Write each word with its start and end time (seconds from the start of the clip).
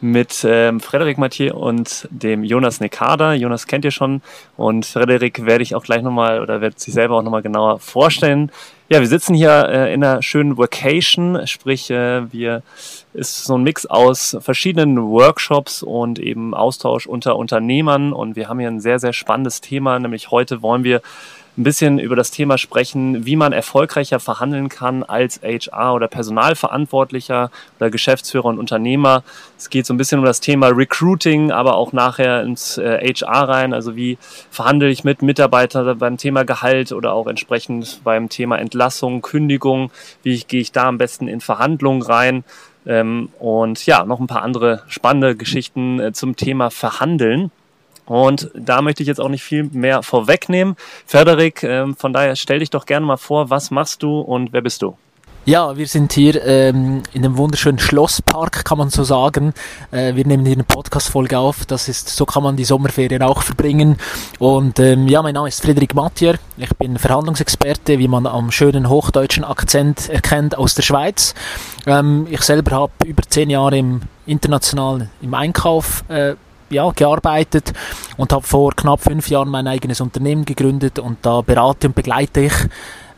mit 0.00 0.44
ähm, 0.48 0.80
Frederik 0.80 1.18
Mathieu 1.18 1.54
und 1.54 2.06
dem 2.10 2.44
Jonas 2.44 2.80
Nekada. 2.80 3.34
Jonas 3.34 3.66
kennt 3.66 3.84
ihr 3.84 3.90
schon 3.90 4.22
und 4.56 4.86
Frederik 4.86 5.44
werde 5.44 5.62
ich 5.62 5.74
auch 5.74 5.82
gleich 5.82 6.02
nochmal 6.02 6.40
oder 6.40 6.60
wird 6.60 6.78
sich 6.78 6.94
selber 6.94 7.16
auch 7.16 7.22
nochmal 7.22 7.42
genauer 7.42 7.80
vorstellen. 7.80 8.52
Ja, 8.88 9.00
wir 9.00 9.06
sitzen 9.06 9.34
hier 9.34 9.68
äh, 9.68 9.92
in 9.92 10.02
einer 10.02 10.22
schönen 10.22 10.56
Vacation, 10.56 11.46
sprich 11.46 11.90
äh, 11.90 12.32
wir 12.32 12.62
ist 13.12 13.44
so 13.44 13.56
ein 13.56 13.62
Mix 13.62 13.86
aus 13.86 14.36
verschiedenen 14.40 15.02
Workshops 15.02 15.82
und 15.82 16.18
eben 16.18 16.54
Austausch 16.54 17.06
unter 17.06 17.36
Unternehmern 17.36 18.12
und 18.12 18.36
wir 18.36 18.48
haben 18.48 18.60
hier 18.60 18.68
ein 18.68 18.80
sehr, 18.80 18.98
sehr 18.98 19.12
spannendes 19.12 19.60
Thema, 19.60 19.98
nämlich 19.98 20.30
heute 20.30 20.62
wollen 20.62 20.84
wir 20.84 21.02
ein 21.58 21.64
bisschen 21.64 21.98
über 21.98 22.14
das 22.14 22.30
Thema 22.30 22.56
sprechen, 22.56 23.26
wie 23.26 23.34
man 23.34 23.52
erfolgreicher 23.52 24.20
verhandeln 24.20 24.68
kann 24.68 25.02
als 25.02 25.40
HR 25.42 25.94
oder 25.94 26.06
Personalverantwortlicher 26.06 27.50
oder 27.78 27.90
Geschäftsführer 27.90 28.46
und 28.46 28.58
Unternehmer. 28.58 29.24
Es 29.58 29.68
geht 29.68 29.84
so 29.84 29.92
ein 29.92 29.96
bisschen 29.96 30.20
um 30.20 30.24
das 30.24 30.40
Thema 30.40 30.68
Recruiting, 30.68 31.50
aber 31.50 31.74
auch 31.74 31.92
nachher 31.92 32.42
ins 32.42 32.78
äh, 32.78 33.12
HR 33.12 33.48
rein. 33.48 33.74
Also 33.74 33.96
wie 33.96 34.18
verhandle 34.50 34.88
ich 34.88 35.02
mit 35.02 35.22
Mitarbeitern 35.22 35.98
beim 35.98 36.16
Thema 36.16 36.44
Gehalt 36.44 36.92
oder 36.92 37.12
auch 37.12 37.26
entsprechend 37.26 38.00
beim 38.04 38.28
Thema 38.28 38.58
Entlassung, 38.58 39.20
Kündigung. 39.20 39.90
Wie 40.22 40.38
gehe 40.38 40.60
ich 40.60 40.70
da 40.70 40.86
am 40.86 40.98
besten 40.98 41.26
in 41.26 41.40
Verhandlungen 41.40 42.02
rein? 42.02 42.44
Ähm, 42.86 43.30
und 43.38 43.84
ja, 43.84 44.04
noch 44.04 44.20
ein 44.20 44.28
paar 44.28 44.42
andere 44.42 44.84
spannende 44.86 45.34
Geschichten 45.34 45.98
äh, 45.98 46.12
zum 46.12 46.36
Thema 46.36 46.70
Verhandeln. 46.70 47.50
Und 48.08 48.50
da 48.54 48.82
möchte 48.82 49.02
ich 49.02 49.06
jetzt 49.06 49.20
auch 49.20 49.28
nicht 49.28 49.42
viel 49.42 49.64
mehr 49.64 50.02
vorwegnehmen. 50.02 50.76
Frederik, 51.06 51.62
ähm, 51.62 51.94
von 51.94 52.12
daher 52.12 52.34
stell 52.36 52.58
dich 52.58 52.70
doch 52.70 52.86
gerne 52.86 53.06
mal 53.06 53.16
vor, 53.16 53.50
was 53.50 53.70
machst 53.70 54.02
du 54.02 54.20
und 54.20 54.52
wer 54.52 54.62
bist 54.62 54.82
du? 54.82 54.96
Ja, 55.48 55.78
wir 55.78 55.86
sind 55.86 56.12
hier 56.12 56.44
ähm, 56.44 57.02
in 57.14 57.24
einem 57.24 57.38
wunderschönen 57.38 57.78
Schlosspark, 57.78 58.66
kann 58.66 58.76
man 58.76 58.90
so 58.90 59.02
sagen. 59.02 59.54
Äh, 59.90 60.14
wir 60.14 60.26
nehmen 60.26 60.44
hier 60.44 60.52
eine 60.52 60.64
Podcast-Folge 60.64 61.38
auf. 61.38 61.64
Das 61.64 61.88
ist, 61.88 62.10
so 62.10 62.26
kann 62.26 62.42
man 62.42 62.56
die 62.56 62.66
Sommerferien 62.66 63.22
auch 63.22 63.40
verbringen. 63.40 63.96
Und 64.38 64.78
ähm, 64.78 65.08
ja, 65.08 65.22
mein 65.22 65.32
Name 65.32 65.48
ist 65.48 65.62
Friedrich 65.62 65.94
Mattier. 65.94 66.38
Ich 66.58 66.68
bin 66.76 66.98
Verhandlungsexperte, 66.98 67.98
wie 67.98 68.08
man 68.08 68.26
am 68.26 68.50
schönen 68.50 68.90
hochdeutschen 68.90 69.42
Akzent 69.42 70.10
erkennt, 70.10 70.58
aus 70.58 70.74
der 70.74 70.82
Schweiz. 70.82 71.34
Ähm, 71.86 72.26
ich 72.28 72.42
selber 72.42 72.72
habe 72.76 72.92
über 73.06 73.22
zehn 73.22 73.48
Jahre 73.48 73.78
im 73.78 74.02
international 74.26 75.08
im 75.22 75.32
Einkauf 75.32 76.04
äh, 76.08 76.34
ja, 76.70 76.90
gearbeitet 76.90 77.72
und 78.16 78.32
habe 78.32 78.46
vor 78.46 78.72
knapp 78.74 79.00
fünf 79.00 79.28
Jahren 79.28 79.48
mein 79.48 79.66
eigenes 79.66 80.00
Unternehmen 80.00 80.44
gegründet 80.44 80.98
und 80.98 81.18
da 81.22 81.40
berate 81.40 81.88
und 81.88 81.94
begleite 81.94 82.40
ich 82.40 82.54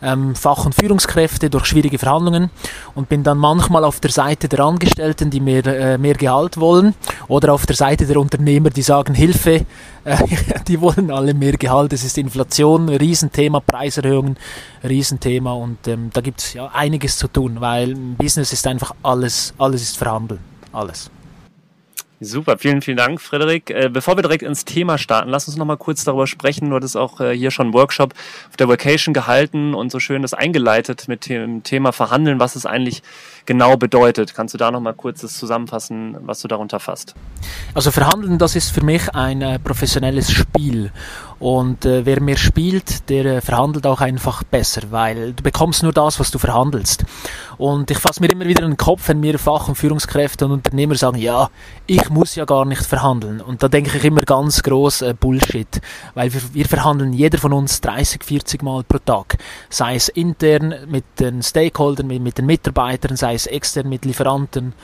ähm, 0.02 0.34
Fach- 0.34 0.64
und 0.64 0.74
Führungskräfte 0.74 1.50
durch 1.50 1.66
schwierige 1.66 1.98
Verhandlungen 1.98 2.50
und 2.94 3.08
bin 3.08 3.22
dann 3.22 3.38
manchmal 3.38 3.84
auf 3.84 4.00
der 4.00 4.10
Seite 4.10 4.48
der 4.48 4.60
Angestellten, 4.60 5.30
die 5.30 5.40
mehr, 5.40 5.66
äh, 5.66 5.98
mehr 5.98 6.14
Gehalt 6.14 6.58
wollen 6.58 6.94
oder 7.28 7.52
auf 7.52 7.66
der 7.66 7.76
Seite 7.76 8.06
der 8.06 8.16
Unternehmer, 8.18 8.70
die 8.70 8.82
sagen, 8.82 9.14
Hilfe, 9.14 9.66
äh, 10.04 10.16
die 10.68 10.80
wollen 10.80 11.10
alle 11.10 11.34
mehr 11.34 11.52
Gehalt, 11.52 11.92
es 11.92 12.04
ist 12.04 12.18
Inflation, 12.18 12.88
Riesenthema, 12.88 13.60
Preiserhöhungen, 13.60 14.36
Riesenthema 14.82 15.52
und 15.52 15.86
ähm, 15.88 16.10
da 16.12 16.20
gibt 16.20 16.40
es 16.40 16.54
ja 16.54 16.70
einiges 16.72 17.18
zu 17.18 17.28
tun, 17.28 17.60
weil 17.60 17.94
Business 17.94 18.52
ist 18.52 18.66
einfach 18.66 18.94
alles, 19.02 19.54
alles 19.58 19.82
ist 19.82 19.98
verhandeln, 19.98 20.40
alles. 20.72 21.10
Super, 22.22 22.58
vielen, 22.58 22.82
vielen 22.82 22.98
Dank, 22.98 23.18
Frederik. 23.18 23.70
Äh, 23.70 23.88
bevor 23.90 24.14
wir 24.14 24.22
direkt 24.22 24.42
ins 24.42 24.66
Thema 24.66 24.98
starten, 24.98 25.30
lass 25.30 25.48
uns 25.48 25.56
noch 25.56 25.64
mal 25.64 25.78
kurz 25.78 26.04
darüber 26.04 26.26
sprechen. 26.26 26.68
Du 26.68 26.76
hattest 26.76 26.94
auch 26.94 27.18
äh, 27.18 27.34
hier 27.34 27.50
schon 27.50 27.68
einen 27.68 27.74
Workshop 27.74 28.12
auf 28.50 28.56
der 28.58 28.68
Vacation 28.68 29.14
gehalten 29.14 29.72
und 29.72 29.90
so 29.90 30.00
schön 30.00 30.20
das 30.20 30.34
eingeleitet 30.34 31.08
mit 31.08 31.30
dem 31.30 31.62
Thema 31.62 31.92
Verhandeln, 31.92 32.38
was 32.38 32.56
es 32.56 32.66
eigentlich 32.66 33.02
genau 33.46 33.78
bedeutet. 33.78 34.34
Kannst 34.34 34.52
du 34.52 34.58
da 34.58 34.70
noch 34.70 34.80
mal 34.82 34.92
kurz 34.92 35.22
das 35.22 35.38
zusammenfassen, 35.38 36.14
was 36.20 36.42
du 36.42 36.48
darunter 36.48 36.78
fasst? 36.78 37.14
Also 37.72 37.90
Verhandeln, 37.90 38.36
das 38.36 38.54
ist 38.54 38.70
für 38.70 38.84
mich 38.84 39.14
ein 39.14 39.40
äh, 39.40 39.58
professionelles 39.58 40.30
Spiel. 40.30 40.92
Und 41.40 41.86
äh, 41.86 42.04
wer 42.04 42.20
mehr 42.20 42.36
spielt, 42.36 43.08
der 43.08 43.24
äh, 43.24 43.40
verhandelt 43.40 43.86
auch 43.86 44.02
einfach 44.02 44.44
besser, 44.44 44.82
weil 44.90 45.32
du 45.32 45.42
bekommst 45.42 45.82
nur 45.82 45.92
das, 45.92 46.20
was 46.20 46.30
du 46.30 46.38
verhandelst. 46.38 47.06
Und 47.56 47.90
ich 47.90 47.98
fasse 47.98 48.20
mir 48.20 48.30
immer 48.30 48.44
wieder 48.44 48.62
in 48.62 48.72
den 48.72 48.76
Kopf, 48.76 49.08
wenn 49.08 49.20
mir 49.20 49.38
Fach- 49.38 49.66
und 49.66 49.74
Führungskräfte 49.74 50.44
und 50.44 50.52
Unternehmer 50.52 50.96
sagen, 50.96 51.16
ja, 51.16 51.48
ich 51.86 52.10
muss 52.10 52.34
ja 52.34 52.44
gar 52.44 52.66
nicht 52.66 52.84
verhandeln. 52.84 53.40
Und 53.40 53.62
da 53.62 53.68
denke 53.68 53.96
ich 53.96 54.04
immer 54.04 54.20
ganz 54.20 54.62
groß 54.62 55.00
äh, 55.00 55.14
Bullshit, 55.18 55.80
weil 56.12 56.32
wir, 56.34 56.42
wir 56.52 56.66
verhandeln 56.66 57.14
jeder 57.14 57.38
von 57.38 57.54
uns 57.54 57.80
30, 57.80 58.22
40 58.22 58.62
Mal 58.62 58.84
pro 58.84 58.98
Tag. 58.98 59.38
Sei 59.70 59.94
es 59.94 60.10
intern 60.10 60.74
mit 60.88 61.04
den 61.18 61.42
Stakeholdern, 61.42 62.06
mit, 62.06 62.20
mit 62.22 62.36
den 62.36 62.44
Mitarbeitern, 62.44 63.16
sei 63.16 63.32
es 63.32 63.46
extern 63.46 63.88
mit 63.88 64.04
Lieferanten 64.04 64.74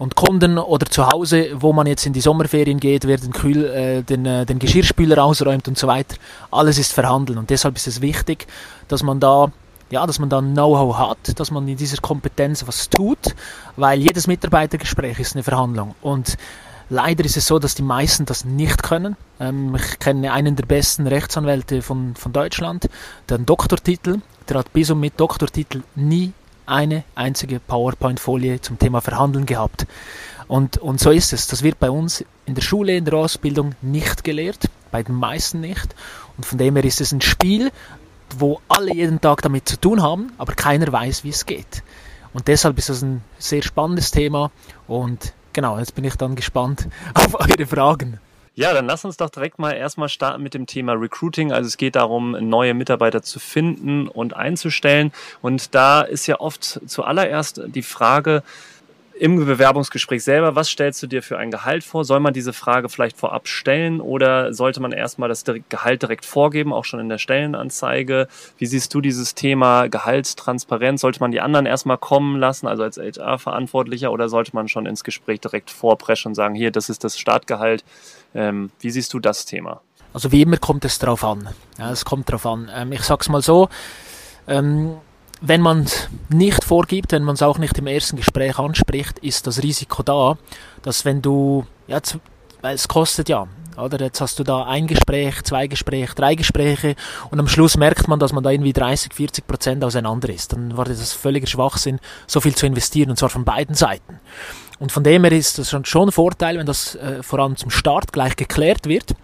und 0.00 0.16
Kunden 0.16 0.56
oder 0.56 0.86
zu 0.86 1.06
Hause, 1.06 1.50
wo 1.56 1.74
man 1.74 1.86
jetzt 1.86 2.06
in 2.06 2.14
die 2.14 2.22
Sommerferien 2.22 2.80
geht, 2.80 3.06
wer 3.06 3.18
den, 3.18 3.32
Kühl, 3.32 3.66
äh, 3.66 4.02
den, 4.02 4.24
äh, 4.24 4.46
den 4.46 4.58
Geschirrspüler 4.58 5.22
ausräumt 5.22 5.68
und 5.68 5.76
so 5.76 5.86
weiter. 5.86 6.16
Alles 6.50 6.78
ist 6.78 6.94
verhandeln 6.94 7.38
und 7.38 7.50
deshalb 7.50 7.76
ist 7.76 7.86
es 7.86 8.00
wichtig, 8.00 8.46
dass 8.88 9.02
man 9.02 9.20
da 9.20 9.52
ja, 9.90 10.06
dass 10.06 10.20
man 10.20 10.30
da 10.30 10.40
Know-how 10.40 10.96
hat, 10.96 11.38
dass 11.38 11.50
man 11.50 11.66
in 11.66 11.76
dieser 11.76 12.00
Kompetenz 12.00 12.66
was 12.66 12.88
tut, 12.88 13.34
weil 13.76 13.98
jedes 13.98 14.26
Mitarbeitergespräch 14.26 15.18
ist 15.20 15.36
eine 15.36 15.42
Verhandlung 15.42 15.94
und 16.00 16.36
Leider 16.92 17.24
ist 17.24 17.36
es 17.36 17.46
so, 17.46 17.60
dass 17.60 17.76
die 17.76 17.84
meisten 17.84 18.26
das 18.26 18.44
nicht 18.44 18.82
können. 18.82 19.16
Ähm, 19.38 19.76
ich 19.76 20.00
kenne 20.00 20.32
einen 20.32 20.56
der 20.56 20.66
besten 20.66 21.06
Rechtsanwälte 21.06 21.82
von, 21.82 22.16
von 22.16 22.32
Deutschland, 22.32 22.88
der 23.28 23.36
einen 23.36 23.46
Doktortitel, 23.46 24.16
der 24.48 24.58
hat 24.58 24.72
bis 24.72 24.90
und 24.90 24.98
mit 24.98 25.20
Doktortitel 25.20 25.82
nie 25.94 26.32
eine 26.70 27.04
einzige 27.14 27.60
PowerPoint-Folie 27.60 28.60
zum 28.60 28.78
Thema 28.78 29.00
Verhandeln 29.00 29.44
gehabt. 29.44 29.86
Und, 30.48 30.78
und 30.78 31.00
so 31.00 31.10
ist 31.10 31.32
es. 31.32 31.46
Das 31.46 31.62
wird 31.62 31.78
bei 31.78 31.90
uns 31.90 32.24
in 32.46 32.54
der 32.54 32.62
Schule, 32.62 32.96
in 32.96 33.04
der 33.04 33.14
Ausbildung 33.14 33.74
nicht 33.82 34.24
gelehrt, 34.24 34.70
bei 34.90 35.02
den 35.02 35.14
meisten 35.14 35.60
nicht. 35.60 35.94
Und 36.36 36.44
von 36.44 36.58
dem 36.58 36.76
her 36.76 36.84
ist 36.84 37.00
es 37.00 37.12
ein 37.12 37.20
Spiel, 37.20 37.70
wo 38.38 38.60
alle 38.68 38.94
jeden 38.94 39.20
Tag 39.20 39.42
damit 39.42 39.68
zu 39.68 39.78
tun 39.78 40.02
haben, 40.02 40.32
aber 40.38 40.54
keiner 40.54 40.90
weiß, 40.90 41.24
wie 41.24 41.30
es 41.30 41.46
geht. 41.46 41.82
Und 42.32 42.48
deshalb 42.48 42.78
ist 42.78 42.88
das 42.88 43.02
ein 43.02 43.22
sehr 43.38 43.62
spannendes 43.62 44.12
Thema. 44.12 44.50
Und 44.86 45.32
genau, 45.52 45.78
jetzt 45.78 45.94
bin 45.94 46.04
ich 46.04 46.14
dann 46.14 46.36
gespannt 46.36 46.88
auf 47.14 47.34
eure 47.34 47.66
Fragen. 47.66 48.18
Ja, 48.56 48.74
dann 48.74 48.86
lass 48.86 49.04
uns 49.04 49.16
doch 49.16 49.30
direkt 49.30 49.58
mal 49.58 49.72
erstmal 49.72 50.08
starten 50.08 50.42
mit 50.42 50.54
dem 50.54 50.66
Thema 50.66 50.92
Recruiting. 50.92 51.52
Also 51.52 51.68
es 51.68 51.76
geht 51.76 51.96
darum, 51.96 52.32
neue 52.48 52.74
Mitarbeiter 52.74 53.22
zu 53.22 53.38
finden 53.38 54.08
und 54.08 54.34
einzustellen. 54.34 55.12
Und 55.40 55.74
da 55.74 56.02
ist 56.02 56.26
ja 56.26 56.40
oft 56.40 56.80
zuallererst 56.86 57.62
die 57.66 57.82
Frage, 57.82 58.42
im 59.20 59.36
Bewerbungsgespräch 59.36 60.24
selber, 60.24 60.56
was 60.56 60.70
stellst 60.70 61.02
du 61.02 61.06
dir 61.06 61.22
für 61.22 61.36
ein 61.36 61.50
Gehalt 61.50 61.84
vor? 61.84 62.06
Soll 62.06 62.20
man 62.20 62.32
diese 62.32 62.54
Frage 62.54 62.88
vielleicht 62.88 63.18
vorab 63.18 63.48
stellen 63.48 64.00
oder 64.00 64.54
sollte 64.54 64.80
man 64.80 64.92
erstmal 64.92 65.28
das 65.28 65.44
Gehalt 65.68 66.00
direkt 66.00 66.24
vorgeben, 66.24 66.72
auch 66.72 66.86
schon 66.86 67.00
in 67.00 67.10
der 67.10 67.18
Stellenanzeige? 67.18 68.28
Wie 68.56 68.64
siehst 68.64 68.94
du 68.94 69.02
dieses 69.02 69.34
Thema 69.34 69.88
Gehaltstransparenz? 69.88 71.02
Sollte 71.02 71.20
man 71.20 71.32
die 71.32 71.42
anderen 71.42 71.66
erstmal 71.66 71.98
kommen 71.98 72.40
lassen, 72.40 72.66
also 72.66 72.82
als 72.82 72.96
HR-Verantwortlicher, 72.96 74.10
oder 74.10 74.30
sollte 74.30 74.52
man 74.54 74.68
schon 74.68 74.86
ins 74.86 75.04
Gespräch 75.04 75.40
direkt 75.40 75.70
vorpreschen 75.70 76.30
und 76.30 76.34
sagen, 76.34 76.54
hier, 76.54 76.70
das 76.70 76.88
ist 76.88 77.04
das 77.04 77.18
Startgehalt? 77.18 77.84
Ähm, 78.34 78.70
wie 78.80 78.90
siehst 78.90 79.12
du 79.12 79.18
das 79.18 79.44
Thema? 79.44 79.80
Also 80.12 80.32
wie 80.32 80.42
immer 80.42 80.56
kommt 80.56 80.84
es 80.84 80.98
darauf 80.98 81.24
an. 81.24 81.48
Ja, 81.78 81.90
es 81.90 82.04
kommt 82.04 82.28
darauf 82.28 82.46
an. 82.46 82.70
Ähm, 82.74 82.92
ich 82.92 83.02
sag's 83.02 83.28
mal 83.28 83.42
so, 83.42 83.68
ähm, 84.46 84.96
wenn 85.40 85.60
man 85.60 85.84
es 85.84 86.08
nicht 86.28 86.64
vorgibt, 86.64 87.12
wenn 87.12 87.22
man 87.22 87.34
es 87.34 87.42
auch 87.42 87.58
nicht 87.58 87.78
im 87.78 87.86
ersten 87.86 88.16
Gespräch 88.16 88.58
anspricht, 88.58 89.18
ist 89.20 89.46
das 89.46 89.62
Risiko 89.62 90.02
da, 90.02 90.36
dass 90.82 91.04
wenn 91.04 91.22
du, 91.22 91.66
ja, 91.86 92.00
weil 92.60 92.74
es 92.74 92.88
kostet 92.88 93.28
ja, 93.28 93.46
oder? 93.76 93.98
Jetzt 94.00 94.20
hast 94.20 94.38
du 94.38 94.44
da 94.44 94.64
ein 94.64 94.86
Gespräch, 94.86 95.42
zwei 95.42 95.66
Gespräche, 95.66 96.14
drei 96.14 96.34
Gespräche 96.34 96.94
und 97.30 97.40
am 97.40 97.48
Schluss 97.48 97.76
merkt 97.76 98.08
man, 98.08 98.18
dass 98.18 98.32
man 98.32 98.44
da 98.44 98.50
irgendwie 98.50 98.72
30, 98.72 99.14
40 99.14 99.46
Prozent 99.46 99.84
auseinander 99.84 100.28
ist. 100.28 100.52
Dann 100.52 100.76
war 100.76 100.84
das 100.84 101.12
völliger 101.12 101.46
Schwachsinn, 101.46 102.00
so 102.26 102.40
viel 102.40 102.54
zu 102.54 102.66
investieren 102.66 103.10
und 103.10 103.16
zwar 103.16 103.30
von 103.30 103.44
beiden 103.44 103.74
Seiten. 103.74 104.20
Und 104.80 104.90
von 104.90 105.04
dem 105.04 105.22
her 105.24 105.32
ist 105.32 105.58
das 105.58 105.70
schon 105.70 106.08
ein 106.08 106.12
Vorteil, 106.12 106.58
wenn 106.58 106.66
das 106.66 106.96
äh, 106.96 107.22
vor 107.22 107.38
allem 107.38 107.56
zum 107.56 107.70
Start 107.70 108.12
gleich 108.12 108.34
geklärt 108.34 108.86
wird, 108.86 109.14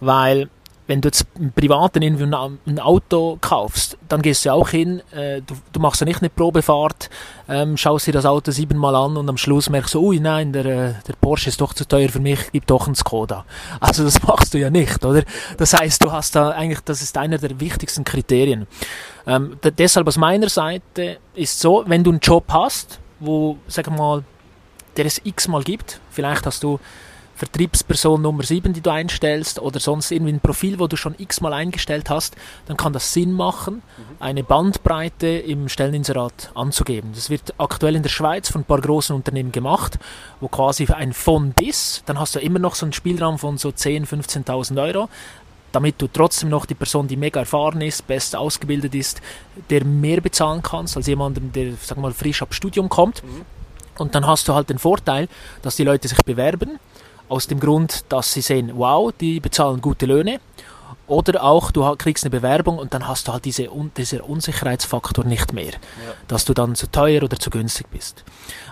weil 0.00 0.48
wenn 0.86 1.00
du 1.00 1.08
jetzt 1.08 1.26
im 1.38 1.52
Privaten 1.52 2.02
irgendwie 2.02 2.24
ein 2.24 2.78
Auto 2.80 3.38
kaufst, 3.40 3.96
dann 4.08 4.20
gehst 4.20 4.44
du 4.44 4.52
auch 4.52 4.68
hin, 4.68 5.00
äh, 5.12 5.40
du, 5.40 5.54
du, 5.72 5.80
machst 5.80 6.00
ja 6.00 6.06
nicht 6.06 6.20
eine 6.20 6.28
Probefahrt, 6.28 7.08
ähm, 7.48 7.76
schaust 7.76 8.06
dir 8.06 8.12
das 8.12 8.26
Auto 8.26 8.50
siebenmal 8.50 8.96
an 8.96 9.16
und 9.16 9.28
am 9.28 9.36
Schluss 9.36 9.70
merkst 9.70 9.94
du, 9.94 10.00
ui 10.00 10.18
nein, 10.18 10.52
der, 10.52 10.66
äh, 10.66 10.94
der 11.06 11.14
Porsche 11.20 11.50
ist 11.50 11.60
doch 11.60 11.72
zu 11.72 11.86
teuer 11.86 12.08
für 12.08 12.20
mich, 12.20 12.40
gib 12.52 12.66
doch 12.66 12.86
einen 12.86 12.96
Skoda. 12.96 13.44
Also 13.80 14.02
das 14.04 14.22
machst 14.26 14.54
du 14.54 14.58
ja 14.58 14.70
nicht, 14.70 15.04
oder? 15.04 15.22
Das 15.56 15.72
heißt, 15.72 16.04
du 16.04 16.10
hast 16.10 16.34
da 16.34 16.50
eigentlich, 16.50 16.80
das 16.80 17.00
ist 17.00 17.16
einer 17.16 17.38
der 17.38 17.60
wichtigsten 17.60 18.04
Kriterien. 18.04 18.66
Ähm, 19.26 19.56
deshalb 19.78 20.08
aus 20.08 20.16
meiner 20.16 20.48
Seite 20.48 21.18
ist 21.34 21.60
so, 21.60 21.84
wenn 21.86 22.02
du 22.02 22.10
einen 22.10 22.20
Job 22.20 22.44
hast, 22.48 22.98
wo, 23.20 23.56
sag 23.68 23.88
mal, 23.90 24.24
der 24.96 25.06
es 25.06 25.20
x-mal 25.24 25.62
gibt, 25.62 26.00
vielleicht 26.10 26.46
hast 26.46 26.62
du 26.62 26.78
Vertriebsperson 27.42 28.22
Nummer 28.22 28.44
7, 28.44 28.72
die 28.72 28.80
du 28.80 28.90
einstellst 28.90 29.58
oder 29.58 29.80
sonst 29.80 30.12
irgendwie 30.12 30.32
ein 30.32 30.40
Profil, 30.40 30.78
wo 30.78 30.86
du 30.86 30.96
schon 30.96 31.16
x-mal 31.18 31.52
eingestellt 31.52 32.08
hast, 32.08 32.36
dann 32.66 32.76
kann 32.76 32.92
das 32.92 33.12
Sinn 33.12 33.32
machen, 33.32 33.76
mhm. 33.76 34.16
eine 34.20 34.44
Bandbreite 34.44 35.26
im 35.26 35.68
Stelleninserat 35.68 36.52
anzugeben. 36.54 37.10
Das 37.14 37.30
wird 37.30 37.54
aktuell 37.58 37.96
in 37.96 38.02
der 38.02 38.10
Schweiz 38.10 38.48
von 38.48 38.60
ein 38.60 38.64
paar 38.64 38.80
großen 38.80 39.16
Unternehmen 39.16 39.50
gemacht, 39.50 39.98
wo 40.40 40.48
quasi 40.48 40.86
ein 40.86 41.12
von 41.12 41.52
bis, 41.52 42.02
dann 42.06 42.20
hast 42.20 42.36
du 42.36 42.38
immer 42.38 42.60
noch 42.60 42.76
so 42.76 42.86
einen 42.86 42.92
Spielraum 42.92 43.38
von 43.38 43.58
so 43.58 43.70
10.000, 43.70 44.44
15.000 44.44 44.80
Euro, 44.80 45.08
damit 45.72 46.00
du 46.00 46.06
trotzdem 46.06 46.50
noch 46.50 46.66
die 46.66 46.74
Person, 46.74 47.08
die 47.08 47.16
mega 47.16 47.40
erfahren 47.40 47.80
ist, 47.80 48.06
best 48.06 48.36
ausgebildet 48.36 48.94
ist, 48.94 49.20
der 49.70 49.84
mehr 49.84 50.20
bezahlen 50.20 50.62
kannst 50.62 50.96
als 50.96 51.06
jemandem, 51.06 51.50
der, 51.50 51.72
sag 51.80 51.98
mal, 51.98 52.12
frisch 52.12 52.42
ab 52.42 52.54
Studium 52.54 52.88
kommt. 52.88 53.24
Mhm. 53.24 53.61
Und 54.02 54.14
dann 54.14 54.26
hast 54.26 54.48
du 54.48 54.54
halt 54.54 54.68
den 54.68 54.78
Vorteil, 54.78 55.28
dass 55.62 55.76
die 55.76 55.84
Leute 55.84 56.08
sich 56.08 56.18
bewerben, 56.18 56.78
aus 57.28 57.46
dem 57.46 57.60
Grund, 57.60 58.04
dass 58.10 58.32
sie 58.32 58.42
sehen, 58.42 58.72
wow, 58.74 59.12
die 59.18 59.40
bezahlen 59.40 59.80
gute 59.80 60.06
Löhne. 60.06 60.40
Oder 61.06 61.42
auch, 61.42 61.70
du 61.70 61.94
kriegst 61.96 62.24
eine 62.24 62.30
Bewerbung 62.30 62.78
und 62.78 62.94
dann 62.94 63.08
hast 63.08 63.26
du 63.26 63.32
halt 63.32 63.44
diese, 63.44 63.68
dieser 63.96 64.28
Unsicherheitsfaktor 64.28 65.24
nicht 65.24 65.52
mehr, 65.52 65.72
ja. 65.72 66.14
dass 66.28 66.44
du 66.44 66.54
dann 66.54 66.74
zu 66.74 66.90
teuer 66.90 67.22
oder 67.22 67.38
zu 67.38 67.50
günstig 67.50 67.86
bist. 67.90 68.24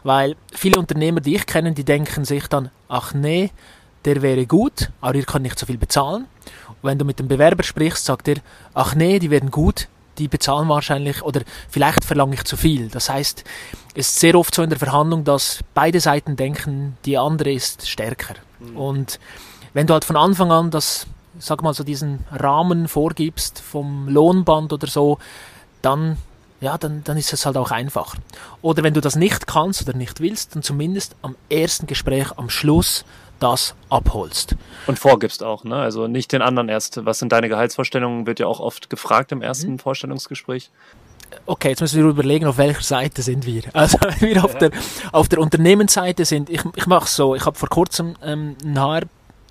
Weil 0.05 0.37
viele 0.53 0.79
Unternehmer, 0.79 1.21
die 1.21 1.37
ich 1.37 1.47
kenne, 1.47 1.73
die 1.73 1.85
denken 1.85 2.25
sich 2.25 2.47
dann, 2.47 2.71
ach 2.89 3.15
nee, 3.15 3.51
der 4.05 4.23
wäre 4.23 4.47
gut, 4.47 4.91
aber 5.01 5.15
ihr 5.15 5.25
könnt 5.25 5.43
nicht 5.43 5.59
so 5.59 5.67
viel 5.67 5.79
bezahlen. 5.79 6.27
Und 6.69 6.77
wenn 6.83 6.99
du 6.99 7.05
mit 7.05 7.19
dem 7.19 7.29
Bewerber 7.29 7.63
sprichst, 7.63 8.05
sagt 8.05 8.29
er, 8.29 8.37
ach 8.75 8.95
nee, 8.95 9.19
die 9.19 9.31
werden 9.31 9.51
gut, 9.51 9.89
die 10.19 10.29
bezahlen 10.29 10.69
wahrscheinlich 10.69 11.23
oder 11.23 11.43
vielleicht 11.69 12.05
verlange 12.05 12.35
ich 12.35 12.45
zu 12.45 12.57
viel. 12.57 12.89
Das 12.89 13.09
heißt, 13.09 13.45
es 13.95 14.09
ist 14.09 14.21
sehr 14.21 14.35
oft 14.35 14.55
so 14.55 14.63
in 14.63 14.71
der 14.71 14.79
Verhandlung, 14.79 15.25
dass 15.25 15.61
beide 15.75 16.01
Seiten 16.01 16.37
denken, 16.37 16.97
die 17.05 17.19
andere 17.19 17.53
ist 17.53 17.89
stärker. 17.89 18.35
Mhm. 18.59 18.77
Und 18.77 19.21
wenn 19.73 19.87
du 19.87 19.95
halt 19.95 20.05
von 20.05 20.17
Anfang 20.17 20.53
an 20.53 20.71
das, 20.71 21.07
sag 21.39 21.63
mal 21.63 21.75
so 21.75 21.85
diesen 21.85 22.25
Rahmen 22.31 22.89
vorgibst 22.89 23.61
vom 23.61 24.09
Lohnband 24.09 24.73
oder 24.73 24.87
so, 24.87 25.19
dann 25.83 26.17
ja, 26.61 26.77
dann, 26.77 27.03
dann 27.05 27.17
ist 27.17 27.33
es 27.33 27.47
halt 27.47 27.57
auch 27.57 27.71
einfach. 27.71 28.17
Oder 28.61 28.83
wenn 28.83 28.93
du 28.93 29.01
das 29.01 29.17
nicht 29.17 29.47
kannst 29.47 29.89
oder 29.89 29.97
nicht 29.97 30.21
willst, 30.21 30.55
dann 30.55 30.63
zumindest 30.63 31.17
am 31.23 31.35
ersten 31.49 31.87
Gespräch 31.87 32.33
am 32.37 32.51
Schluss 32.51 33.07
das 33.41 33.75
abholst. 33.89 34.55
Und 34.87 34.99
vorgibst 34.99 35.43
auch, 35.43 35.65
ne? 35.65 35.77
Also 35.77 36.07
nicht 36.07 36.33
den 36.33 36.43
anderen 36.43 36.69
erst. 36.69 37.05
Was 37.05 37.19
sind 37.19 37.33
deine 37.33 37.49
Gehaltsvorstellungen? 37.49 38.27
Wird 38.27 38.39
ja 38.39 38.47
auch 38.47 38.61
oft 38.61 38.91
gefragt 38.91 39.33
im 39.33 39.43
ersten 39.43 39.73
mhm. 39.73 39.79
Vorstellungsgespräch. 39.79 40.71
Okay, 41.47 41.71
jetzt 41.71 41.81
müssen 41.81 42.03
wir 42.03 42.09
überlegen, 42.09 42.47
auf 42.47 42.59
welcher 42.59 42.83
Seite 42.83 43.23
sind 43.23 43.47
wir. 43.47 43.63
Also 43.73 43.99
wenn 44.01 44.21
wir 44.21 44.45
auf, 44.45 44.57
der, 44.59 44.71
auf 45.13 45.29
der 45.29 45.41
Unternehmensseite 45.41 46.25
sind, 46.25 46.51
ich, 46.51 46.63
ich 46.75 46.87
mache 46.87 47.09
so, 47.09 47.35
ich 47.35 47.47
habe 47.47 47.59
vor 47.59 47.69
kurzem 47.69 48.17
ähm, 48.23 48.57
einen 48.65 48.81
HR 48.81 49.03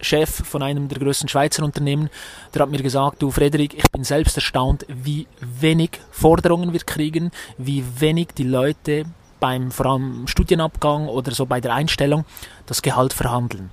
Chef 0.02 0.30
von 0.30 0.64
einem 0.64 0.88
der 0.88 1.00
größten 1.00 1.28
Schweizer 1.28 1.64
Unternehmen, 1.64 2.10
der 2.54 2.62
hat 2.62 2.70
mir 2.70 2.82
gesagt, 2.82 3.22
du 3.22 3.32
Frederik, 3.32 3.74
ich 3.74 3.92
bin 3.92 4.04
selbst 4.04 4.38
erstaunt, 4.38 4.86
wie 4.88 5.28
wenig 5.42 5.92
Forderungen 6.12 6.72
wir 6.74 6.80
kriegen, 6.82 7.32
wie 7.58 7.84
wenig 8.00 8.30
die 8.38 8.44
Leute 8.44 9.06
beim 9.40 9.72
vor 9.72 9.86
allem 9.86 10.28
Studienabgang 10.28 11.08
oder 11.08 11.32
so 11.32 11.46
bei 11.46 11.62
der 11.62 11.74
Einstellung 11.74 12.26
das 12.66 12.82
Gehalt 12.82 13.14
verhandeln. 13.14 13.70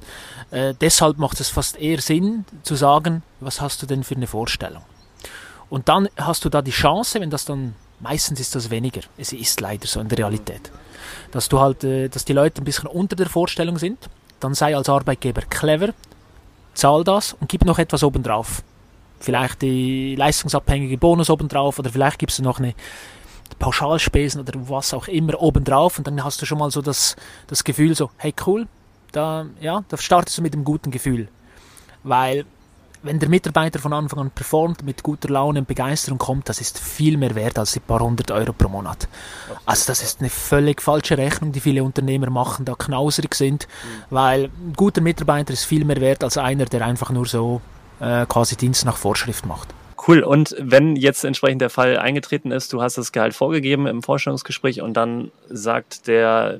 Äh, 0.51 0.75
deshalb 0.81 1.19
macht 1.19 1.41
es 1.41 1.49
fast 1.49 1.79
eher 1.79 2.01
Sinn 2.01 2.45
zu 2.63 2.75
sagen, 2.75 3.23
was 3.41 3.61
hast 3.61 3.83
du 3.83 3.87
denn 3.87 4.05
für 4.05 4.15
eine 4.15 4.27
Vorstellung? 4.27 4.83
Und 5.69 5.89
dann 5.89 6.09
hast 6.17 6.45
du 6.45 6.49
da 6.49 6.63
die 6.63 6.71
Chance, 6.71 7.21
wenn 7.21 7.31
das 7.31 7.45
dann 7.45 7.75
meistens 8.01 8.41
ist 8.41 8.55
das 8.55 8.71
weniger. 8.71 9.01
Es 9.17 9.33
ist 9.33 9.61
leider 9.61 9.87
so 9.87 10.01
in 10.01 10.09
der 10.09 10.19
Realität, 10.19 10.71
dass 11.33 11.49
du 11.49 11.61
halt, 11.61 11.83
äh, 11.85 12.09
dass 12.09 12.25
die 12.25 12.33
Leute 12.33 12.63
ein 12.63 12.65
bisschen 12.65 12.89
unter 12.89 13.17
der 13.17 13.29
Vorstellung 13.29 13.79
sind. 13.79 13.99
Dann 14.41 14.55
sei 14.55 14.77
als 14.77 14.89
Arbeitgeber 14.89 15.43
clever, 15.43 15.95
zahl 16.75 17.05
das 17.05 17.35
und 17.41 17.49
gib 17.49 17.65
noch 17.65 17.79
etwas 17.79 18.05
obendrauf. 18.05 18.63
Vielleicht 19.19 19.63
die 19.63 20.15
leistungsabhängige 20.15 20.99
Bonus 20.99 21.31
obendrauf 21.31 21.79
oder 21.79 21.91
vielleicht 21.91 22.19
gibst 22.19 22.39
du 22.39 22.43
noch 22.43 22.59
eine 22.59 22.75
Pauschalspesen 23.59 24.41
oder 24.41 24.53
was 24.69 24.93
auch 24.95 25.09
immer 25.09 25.41
obendrauf 25.41 25.99
und 25.99 26.07
dann 26.07 26.23
hast 26.25 26.43
du 26.43 26.47
schon 26.47 26.59
mal 26.59 26.71
so 26.71 26.83
das, 26.83 27.17
das 27.47 27.65
Gefühl 27.65 27.95
so, 27.95 28.11
hey 28.19 28.35
cool, 28.47 28.67
da, 29.13 29.47
ja, 29.61 29.85
da 29.89 29.97
startest 29.97 30.39
du 30.39 30.43
mit 30.43 30.55
einem 30.55 30.65
guten 30.65 30.91
Gefühl. 30.91 31.29
Weil 32.03 32.45
wenn 33.03 33.19
der 33.19 33.29
Mitarbeiter 33.29 33.79
von 33.79 33.93
Anfang 33.93 34.19
an 34.19 34.31
performt, 34.31 34.83
mit 34.83 35.03
guter 35.03 35.29
Laune 35.29 35.61
und 35.61 35.69
Begeisterung 35.69 36.19
kommt, 36.19 36.49
das 36.49 36.61
ist 36.61 36.79
viel 36.79 37.17
mehr 37.17 37.35
wert 37.35 37.59
als 37.59 37.73
die 37.73 37.81
paar 37.81 38.01
hundert 38.01 38.31
Euro 38.31 38.53
pro 38.53 38.69
Monat. 38.69 39.09
Also 39.65 39.85
das 39.87 40.03
ist 40.03 40.21
eine 40.21 40.29
völlig 40.29 40.83
falsche 40.83 41.17
Rechnung, 41.17 41.53
die 41.53 41.61
viele 41.61 41.85
Unternehmer 41.85 42.31
machen, 42.31 42.65
da 42.65 42.75
knauserig 42.75 43.35
sind, 43.35 43.69
mhm. 43.69 44.03
weil 44.11 44.45
ein 44.45 44.73
guter 44.77 45.01
Mitarbeiter 45.01 45.53
ist 45.53 45.65
viel 45.65 45.85
mehr 45.85 46.01
wert 46.01 46.25
als 46.25 46.37
einer, 46.37 46.65
der 46.65 46.85
einfach 46.85 47.11
nur 47.11 47.27
so 47.27 47.61
äh, 48.01 48.27
quasi 48.27 48.57
Dienst 48.57 48.85
nach 48.85 48.97
Vorschrift 48.97 49.47
macht. 49.47 49.69
Cool. 50.07 50.23
Und 50.23 50.55
wenn 50.59 50.97
jetzt 50.97 51.25
entsprechend 51.25 51.61
der 51.61 51.71
Fall 51.71 51.99
eingetreten 51.99 52.53
ist, 52.53 52.73
du 52.73 52.81
hast 52.83 52.97
das 52.97 53.13
Gehalt 53.13 53.35
vorgegeben 53.35 53.87
im 53.87 54.03
Vorstellungsgespräch 54.03 54.81
und 54.81 54.95
dann 54.95 55.31
sagt 55.49 56.07
der 56.07 56.59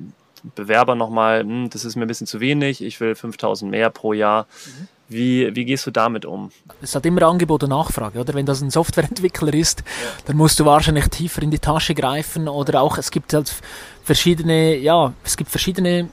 Bewerber 0.55 0.95
nochmal, 0.95 1.41
hm, 1.41 1.69
das 1.69 1.85
ist 1.85 1.95
mir 1.95 2.03
ein 2.03 2.07
bisschen 2.07 2.27
zu 2.27 2.39
wenig, 2.39 2.83
ich 2.83 2.99
will 2.99 3.15
5000 3.15 3.69
mehr 3.71 3.89
pro 3.89 4.13
Jahr. 4.13 4.47
Mhm. 4.65 4.87
Wie, 5.09 5.55
wie 5.55 5.63
gehst 5.63 5.87
du 5.87 5.91
damit 5.91 6.25
um? 6.25 6.51
Es 6.81 6.93
hat 6.93 7.05
immer 7.05 7.21
Angebot 7.23 7.63
und 7.63 7.69
Nachfrage, 7.69 8.19
oder? 8.19 8.33
Wenn 8.33 8.45
das 8.45 8.61
ein 8.61 8.69
Softwareentwickler 8.69 9.53
ist, 9.53 9.79
ja. 9.79 10.09
dann 10.25 10.35
musst 10.35 10.59
du 10.59 10.65
wahrscheinlich 10.65 11.07
tiefer 11.07 11.41
in 11.41 11.51
die 11.51 11.59
Tasche 11.59 11.95
greifen 11.95 12.49
oder 12.49 12.81
auch, 12.81 12.97
es 12.97 13.09
gibt 13.09 13.33
halt 13.33 13.53
verschiedene, 14.03 14.75
ja, 14.75 15.13
es 15.23 15.37
gibt 15.37 15.49
verschiedene 15.49 16.09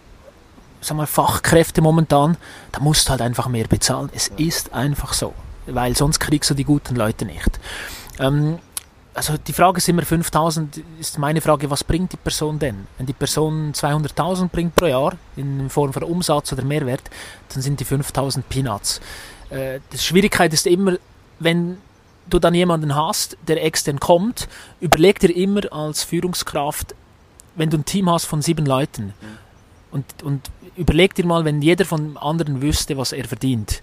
sag 0.81 0.97
mal, 0.97 1.07
Fachkräfte 1.07 1.83
momentan, 1.83 2.37
da 2.71 2.79
musst 2.79 3.09
du 3.09 3.11
halt 3.11 3.23
einfach 3.23 3.49
mehr 3.49 3.67
bezahlen. 3.67 4.11
Es 4.15 4.31
ja. 4.37 4.47
ist 4.47 4.73
einfach 4.73 5.13
so 5.13 5.35
weil 5.67 5.97
sonst 5.97 6.19
kriegst 6.21 6.51
du 6.51 6.55
die 6.55 6.65
guten 6.65 6.97
Leute 6.97 7.25
nicht. 7.25 7.61
Ähm, 8.19 8.59
also 9.15 9.37
die 9.37 9.53
Frage 9.53 9.79
ist 9.79 9.89
immer 9.89 10.03
5000, 10.03 10.83
ist 10.99 11.19
meine 11.19 11.41
Frage, 11.41 11.71
was 11.71 11.85
bringt 11.85 12.13
die 12.13 12.17
Person 12.17 12.59
denn? 12.59 12.87
Wenn 12.99 13.07
die 13.07 13.13
Person 13.13 13.73
200.000 13.73 14.49
bringt 14.49 14.75
pro 14.75 14.87
Jahr 14.87 15.15
in 15.37 15.71
Form 15.71 15.93
von 15.93 16.03
Umsatz 16.03 16.53
oder 16.53 16.65
Mehrwert, 16.65 17.03
dann 17.53 17.63
sind 17.63 17.79
die 17.79 17.85
5000 17.85 18.49
Peanuts. 18.49 19.01
Äh, 19.51 19.81
die 19.93 19.99
Schwierigkeit 19.99 20.53
ist 20.53 20.67
immer, 20.67 20.97
wenn 21.39 21.79
du 22.29 22.39
dann 22.39 22.55
jemanden 22.55 22.95
hast, 22.95 23.37
der 23.47 23.63
extern 23.65 24.01
kommt, 24.01 24.49
überleg 24.81 25.21
dir 25.21 25.35
immer 25.35 25.61
als 25.73 26.03
Führungskraft, 26.03 26.95
wenn 27.55 27.71
du 27.71 27.79
ein 27.79 27.85
Team 27.85 28.11
hast 28.11 28.25
von 28.25 28.43
sieben 28.43 28.67
Leuten 28.67 29.13
und, 29.95 30.05
und 30.25 30.51
überleg 30.77 31.15
dir 31.15 31.25
mal, 31.25 31.45
wenn 31.45 31.63
jeder 31.63 31.85
von 31.85 32.17
anderen 32.17 32.61
wüsste, 32.61 32.97
was 32.97 33.13
er 33.13 33.25
verdient, 33.27 33.81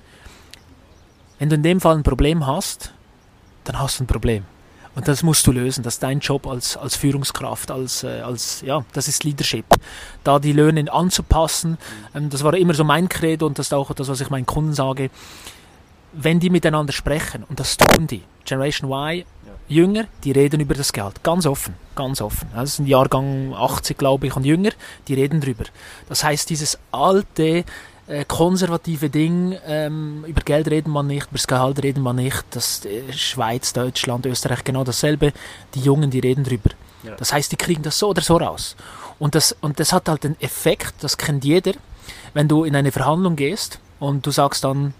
wenn 1.41 1.49
du 1.49 1.55
in 1.55 1.63
dem 1.63 1.81
Fall 1.81 1.97
ein 1.97 2.03
Problem 2.03 2.45
hast, 2.45 2.93
dann 3.63 3.79
hast 3.79 3.99
du 3.99 4.03
ein 4.03 4.07
Problem. 4.07 4.45
Und 4.93 5.07
das 5.07 5.23
musst 5.23 5.47
du 5.47 5.51
lösen. 5.51 5.81
Das 5.81 5.95
ist 5.95 6.03
dein 6.03 6.19
Job 6.19 6.45
als, 6.45 6.77
als 6.77 6.95
Führungskraft, 6.95 7.71
als, 7.71 8.03
äh, 8.03 8.21
als, 8.21 8.61
ja, 8.61 8.85
das 8.93 9.07
ist 9.07 9.23
Leadership. 9.23 9.65
Da 10.23 10.37
die 10.37 10.53
Löhne 10.53 10.93
anzupassen, 10.93 11.79
ähm, 12.13 12.29
das 12.29 12.43
war 12.43 12.53
immer 12.53 12.75
so 12.75 12.83
mein 12.83 13.09
Credo 13.09 13.47
und 13.47 13.57
das 13.57 13.67
ist 13.67 13.73
auch 13.73 13.91
das, 13.91 14.07
was 14.07 14.21
ich 14.21 14.29
meinen 14.29 14.45
Kunden 14.45 14.73
sage. 14.73 15.09
Wenn 16.13 16.39
die 16.39 16.51
miteinander 16.51 16.93
sprechen, 16.93 17.43
und 17.49 17.59
das 17.59 17.75
tun 17.75 18.05
die, 18.05 18.21
Generation 18.45 18.91
Y. 18.91 19.25
Jünger, 19.67 20.05
die 20.23 20.33
reden 20.33 20.59
über 20.59 20.75
das 20.75 20.93
Geld. 20.93 21.23
Ganz 21.23 21.47
offen, 21.47 21.73
ganz 21.95 22.21
offen. 22.21 22.49
Das 22.53 22.73
ist 22.73 22.79
ein 22.79 22.85
Jahrgang 22.85 23.55
80, 23.55 23.97
glaube 23.97 24.27
ich, 24.27 24.35
und 24.35 24.45
Jünger, 24.45 24.71
die 25.07 25.15
reden 25.15 25.41
drüber. 25.41 25.63
Das 26.07 26.23
heißt, 26.23 26.51
dieses 26.51 26.77
alte, 26.91 27.63
äh, 28.11 28.25
konservative 28.25 29.09
Ding, 29.09 29.57
ähm, 29.65 30.25
über 30.27 30.41
Geld 30.41 30.69
reden 30.69 30.91
man 30.91 31.07
nicht, 31.07 31.27
über 31.27 31.37
das 31.37 31.47
Gehalt 31.47 31.81
reden 31.81 32.03
man 32.03 32.17
nicht, 32.17 32.43
das 32.51 32.85
äh, 32.85 33.11
Schweiz, 33.13 33.73
Deutschland, 33.73 34.25
Österreich 34.25 34.63
genau 34.63 34.83
dasselbe, 34.83 35.31
die 35.73 35.79
Jungen, 35.79 36.11
die 36.11 36.19
reden 36.19 36.43
drüber. 36.43 36.71
Ja. 37.03 37.15
Das 37.15 37.31
heißt, 37.31 37.51
die 37.51 37.55
kriegen 37.55 37.83
das 37.83 37.97
so 37.97 38.09
oder 38.09 38.21
so 38.21 38.37
raus. 38.37 38.75
Und 39.17 39.35
das, 39.35 39.55
und 39.61 39.79
das 39.79 39.93
hat 39.93 40.09
halt 40.09 40.23
den 40.23 40.39
Effekt, 40.41 40.95
das 41.01 41.17
kennt 41.17 41.45
jeder, 41.45 41.73
wenn 42.33 42.47
du 42.47 42.63
in 42.63 42.75
eine 42.75 42.91
Verhandlung 42.91 43.35
gehst 43.35 43.79
und 43.99 44.25
du 44.25 44.31
sagst 44.31 44.63
dann, 44.63 44.93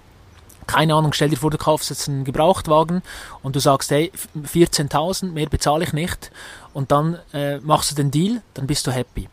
keine 0.68 0.96
Ahnung, 0.96 1.12
stell 1.12 1.30
dir 1.30 1.38
vor, 1.38 1.52
du 1.52 1.58
kaufst 1.58 1.90
jetzt 1.90 2.08
einen 2.08 2.24
Gebrauchtwagen 2.24 3.02
und 3.44 3.56
du 3.56 3.60
sagst, 3.60 3.92
hey, 3.92 4.12
14.000, 4.42 5.32
mehr 5.32 5.50
bezahle 5.50 5.84
ich 5.84 5.92
nicht 5.92 6.32
und 6.74 6.92
dann 6.92 7.20
äh, 7.34 7.58
machst 7.60 7.92
du 7.92 7.96
den 7.96 8.12
Deal, 8.12 8.42
dann 8.54 8.68
bist 8.68 8.88
du 8.88 8.92
happy. 8.92 9.28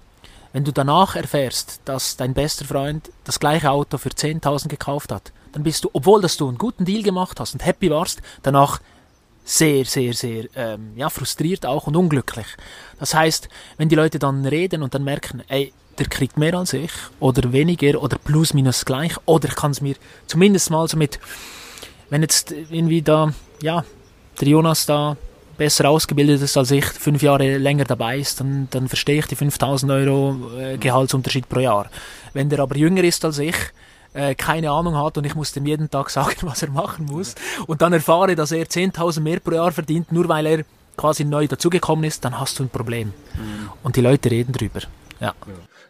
Wenn 0.53 0.65
du 0.65 0.73
danach 0.73 1.15
erfährst, 1.15 1.81
dass 1.85 2.17
dein 2.17 2.35
bester 2.35 2.65
Freund 2.65 3.11
das 3.25 3.39
gleiche 3.39 3.71
Auto 3.71 3.99
für 3.99 4.09
10.000 4.09 4.69
gekauft 4.69 5.13
hat, 5.13 5.33
dann 5.53 5.63
bist 5.63 5.85
du, 5.85 5.91
obwohl 5.93 6.23
dass 6.23 6.37
du 6.37 6.49
einen 6.49 6.59
guten 6.59 6.85
Deal 6.85 7.03
gemacht 7.03 7.39
hast 7.41 7.55
und 7.55 7.65
happy 7.65 7.91
warst, 7.91 8.23
danach 8.43 8.81
sehr, 9.45 9.85
sehr, 9.85 10.13
sehr 10.13 10.45
ähm, 10.57 10.93
ja, 10.97 11.09
frustriert 11.09 11.65
auch 11.65 11.87
und 11.87 11.97
unglücklich. 11.97 12.47
Das 12.99 13.15
heißt, 13.15 13.49
wenn 13.79 13.89
die 13.89 13.95
Leute 13.95 14.19
dann 14.19 14.45
reden 14.45 14.83
und 14.83 14.95
dann 14.95 15.05
merken, 15.05 15.43
ey, 15.49 15.73
der 15.99 16.07
kriegt 16.07 16.37
mehr 16.37 16.55
als 16.55 16.75
ich 16.75 16.93
oder 17.19 17.53
weniger 17.53 18.01
oder 18.03 18.19
plus 18.19 18.55
minus 18.55 18.85
gleich 18.85 19.17
oder 19.27 19.49
ich 19.49 19.57
kann 19.57 19.73
es 19.73 19.81
mir 19.81 19.97
zumindest 20.27 20.71
mal 20.71 20.87
so 20.87 20.97
mit, 20.97 21.19
wenn 22.11 22.23
jetzt 22.23 22.53
irgendwie 22.53 23.03
da, 23.03 23.33
ja, 23.63 23.85
der 24.41 24.49
Jonas 24.49 24.87
da 24.87 25.17
besser 25.59 25.91
ausgebildet 25.91 26.41
ist 26.41 26.57
als 26.57 26.71
ich, 26.71 26.85
fünf 26.85 27.23
Jahre 27.23 27.59
länger 27.59 27.85
dabei 27.85 28.19
ist, 28.19 28.41
dann, 28.41 28.69
dann 28.71 28.89
verstehe 28.89 29.19
ich 29.19 29.27
die 29.27 29.37
5000 29.37 29.93
Euro 29.93 30.37
äh, 30.59 30.79
Gehaltsunterschied 30.79 31.49
pro 31.49 31.61
Jahr. 31.61 31.91
Wenn 32.33 32.49
der 32.49 32.61
aber 32.61 32.77
jünger 32.77 33.05
ist 33.05 33.25
als 33.25 33.39
ich, 33.39 33.57
äh, 34.15 34.35
keine 34.35 34.71
Ahnung 34.71 34.97
hat 34.97 35.19
und 35.19 35.27
ich 35.27 35.35
muss 35.35 35.53
dem 35.53 35.67
jeden 35.67 35.91
Tag 35.91 36.11
sagen, 36.19 36.37
was 36.43 36.63
er 36.63 36.71
machen 36.71 37.07
muss 37.07 37.35
und 37.67 37.83
dann 37.83 37.93
erfahre, 37.93 38.35
dass 38.35 38.53
er 38.53 38.65
10.000 38.65 39.21
mehr 39.21 39.41
pro 39.41 39.53
Jahr 39.53 39.73
verdient, 39.73 40.13
nur 40.13 40.29
weil 40.29 40.47
er 40.47 40.65
quasi 40.97 41.25
neu 41.25 41.47
dazugekommen 41.47 42.05
ist, 42.05 42.25
dann 42.25 42.39
hast 42.41 42.59
du 42.59 42.65
ein 42.65 42.71
Problem. 42.71 43.09
Mhm. 43.35 43.71
Und 43.83 43.97
die 43.97 44.01
Leute 44.01 44.31
reden 44.31 44.53
drüber. 44.53 44.81
Ja. 45.21 45.35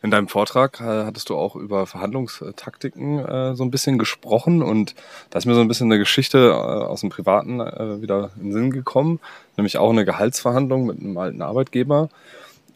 In 0.02 0.10
deinem 0.10 0.28
Vortrag 0.28 0.80
äh, 0.80 1.04
hattest 1.04 1.28
du 1.28 1.36
auch 1.36 1.56
über 1.56 1.86
Verhandlungstaktiken 1.86 3.18
äh, 3.18 3.56
so 3.56 3.64
ein 3.64 3.70
bisschen 3.70 3.98
gesprochen 3.98 4.62
und 4.62 4.94
da 5.30 5.38
ist 5.38 5.46
mir 5.46 5.54
so 5.54 5.60
ein 5.60 5.68
bisschen 5.68 5.90
eine 5.90 5.98
Geschichte 5.98 6.48
äh, 6.48 6.52
aus 6.52 7.00
dem 7.00 7.10
Privaten 7.10 7.60
äh, 7.60 8.00
wieder 8.00 8.30
in 8.36 8.44
den 8.44 8.52
Sinn 8.52 8.70
gekommen, 8.70 9.20
nämlich 9.56 9.76
auch 9.78 9.90
eine 9.90 10.04
Gehaltsverhandlung 10.04 10.86
mit 10.86 11.00
einem 11.00 11.18
alten 11.18 11.42
Arbeitgeber. 11.42 12.08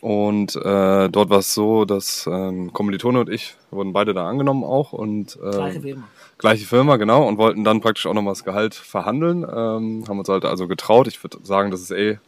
Und 0.01 0.57
äh, 0.57 1.09
dort 1.09 1.31
war 1.31 1.39
es 1.39 1.55
so, 1.55 1.85
dass 1.85 2.29
ähm, 2.31 2.73
Kommilitone 2.73 3.21
und 3.21 3.31
ich 3.31 3.55
wurden 3.71 3.93
beide 3.93 4.15
da 4.15 4.29
angenommen 4.29 4.65
auch 4.65 4.93
und 4.93 5.39
äh, 5.41 5.51
gleiche 5.51 5.81
Firma. 5.81 6.09
Gleiche 6.39 6.67
Firma, 6.67 6.97
genau, 6.97 7.29
und 7.29 7.39
wollten 7.39 7.63
dann 7.63 7.81
praktisch 7.81 8.07
auch 8.07 8.15
nochmal 8.15 8.33
das 8.33 8.43
Gehalt 8.43 8.75
verhandeln. 8.75 9.45
Ähm, 9.45 10.05
haben 10.09 10.19
uns 10.19 10.29
halt 10.29 10.45
also 10.45 10.67
getraut. 10.67 11.07
Ich 11.07 11.23
würde 11.23 11.39
sagen, 11.45 11.71
das 11.71 11.83
ist 11.83 11.93
eh 11.93 12.19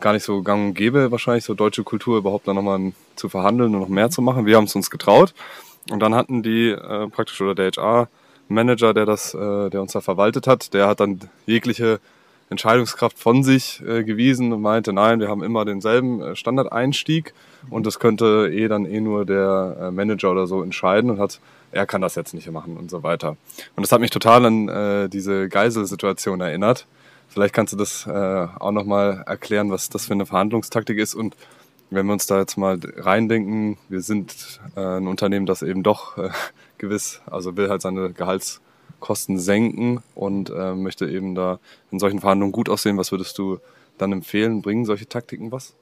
gar 0.00 0.12
nicht 0.12 0.24
so 0.24 0.42
gang 0.42 0.68
und 0.68 0.74
gäbe, 0.74 1.10
wahrscheinlich 1.10 1.44
so 1.44 1.54
deutsche 1.54 1.84
Kultur 1.84 2.18
überhaupt 2.18 2.48
dann 2.48 2.56
nochmal 2.56 2.92
zu 3.16 3.28
verhandeln 3.28 3.74
und 3.74 3.80
noch 3.80 3.88
mehr 3.88 4.10
zu 4.10 4.22
machen. 4.22 4.46
Wir 4.46 4.56
haben 4.56 4.64
es 4.64 4.74
uns 4.74 4.90
getraut. 4.90 5.34
Und 5.90 6.00
dann 6.00 6.14
hatten 6.14 6.42
die 6.42 6.70
äh, 6.70 7.08
praktisch 7.08 7.40
oder 7.40 7.54
der 7.54 7.70
HR-Manager, 7.70 8.94
der 8.94 9.06
das, 9.06 9.34
äh, 9.34 9.70
der 9.70 9.82
uns 9.82 9.92
da 9.92 10.00
verwaltet 10.00 10.46
hat, 10.46 10.72
der 10.72 10.88
hat 10.88 11.00
dann 11.00 11.20
jegliche 11.46 12.00
Entscheidungskraft 12.50 13.18
von 13.18 13.42
sich 13.42 13.82
äh, 13.86 14.04
gewiesen 14.04 14.52
und 14.52 14.62
meinte, 14.62 14.92
nein, 14.92 15.20
wir 15.20 15.28
haben 15.28 15.42
immer 15.42 15.64
denselben 15.64 16.20
äh, 16.20 16.36
Standardeinstieg 16.36 17.34
und 17.70 17.86
das 17.86 17.98
könnte 17.98 18.50
eh 18.52 18.68
dann 18.68 18.86
eh 18.86 19.00
nur 19.00 19.24
der 19.24 19.76
äh, 19.80 19.90
Manager 19.90 20.30
oder 20.30 20.46
so 20.46 20.62
entscheiden 20.62 21.10
und 21.10 21.18
hat, 21.18 21.40
er 21.72 21.86
kann 21.86 22.00
das 22.00 22.14
jetzt 22.14 22.34
nicht 22.34 22.50
machen 22.50 22.76
und 22.76 22.90
so 22.90 23.02
weiter. 23.02 23.36
Und 23.76 23.82
das 23.82 23.92
hat 23.92 24.00
mich 24.00 24.10
total 24.10 24.44
an 24.44 24.68
äh, 24.68 25.08
diese 25.08 25.48
Geiselsituation 25.48 26.40
erinnert, 26.40 26.86
Vielleicht 27.34 27.52
kannst 27.52 27.72
du 27.72 27.76
das 27.76 28.06
äh, 28.06 28.10
auch 28.60 28.70
nochmal 28.70 29.24
erklären, 29.26 29.68
was 29.72 29.88
das 29.88 30.06
für 30.06 30.12
eine 30.12 30.24
Verhandlungstaktik 30.24 30.98
ist. 30.98 31.16
Und 31.16 31.34
wenn 31.90 32.06
wir 32.06 32.12
uns 32.12 32.26
da 32.26 32.38
jetzt 32.38 32.56
mal 32.56 32.78
reindenken, 32.96 33.76
wir 33.88 34.02
sind 34.02 34.60
äh, 34.76 34.98
ein 34.98 35.08
Unternehmen, 35.08 35.44
das 35.44 35.62
eben 35.62 35.82
doch 35.82 36.16
äh, 36.16 36.30
gewiss, 36.78 37.22
also 37.26 37.56
will 37.56 37.68
halt 37.68 37.82
seine 37.82 38.12
Gehaltskosten 38.12 39.40
senken 39.40 40.00
und 40.14 40.50
äh, 40.50 40.76
möchte 40.76 41.08
eben 41.08 41.34
da 41.34 41.58
in 41.90 41.98
solchen 41.98 42.20
Verhandlungen 42.20 42.52
gut 42.52 42.68
aussehen. 42.68 42.98
Was 42.98 43.10
würdest 43.10 43.36
du 43.36 43.58
dann 43.98 44.12
empfehlen? 44.12 44.62
Bringen 44.62 44.84
solche 44.84 45.08
Taktiken 45.08 45.50
was? 45.50 45.74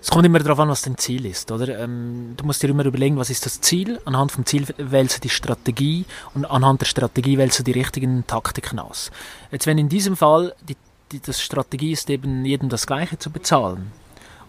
Es 0.00 0.10
kommt 0.10 0.24
immer 0.24 0.38
darauf 0.38 0.58
an, 0.58 0.70
was 0.70 0.80
dein 0.80 0.96
Ziel 0.96 1.26
ist, 1.26 1.52
oder? 1.52 1.78
Ähm, 1.80 2.32
du 2.38 2.46
musst 2.46 2.62
dir 2.62 2.70
immer 2.70 2.86
überlegen, 2.86 3.18
was 3.18 3.28
ist 3.28 3.44
das 3.44 3.60
Ziel. 3.60 4.00
Anhand 4.06 4.32
vom 4.32 4.46
Ziel 4.46 4.66
wählst 4.78 5.18
du 5.18 5.20
die 5.20 5.28
Strategie 5.28 6.06
und 6.32 6.46
anhand 6.46 6.80
der 6.80 6.86
Strategie 6.86 7.36
wählst 7.36 7.58
du 7.58 7.62
die 7.62 7.72
richtigen 7.72 8.26
Taktiken 8.26 8.78
aus. 8.78 9.10
Jetzt, 9.50 9.66
wenn 9.66 9.76
in 9.76 9.90
diesem 9.90 10.16
Fall 10.16 10.54
die 10.66 10.76
die 11.12 11.20
das 11.20 11.42
Strategie 11.42 11.92
ist 11.92 12.10
eben 12.10 12.44
jedem 12.44 12.68
das 12.68 12.86
Gleiche 12.86 13.18
zu 13.18 13.30
bezahlen. 13.30 13.92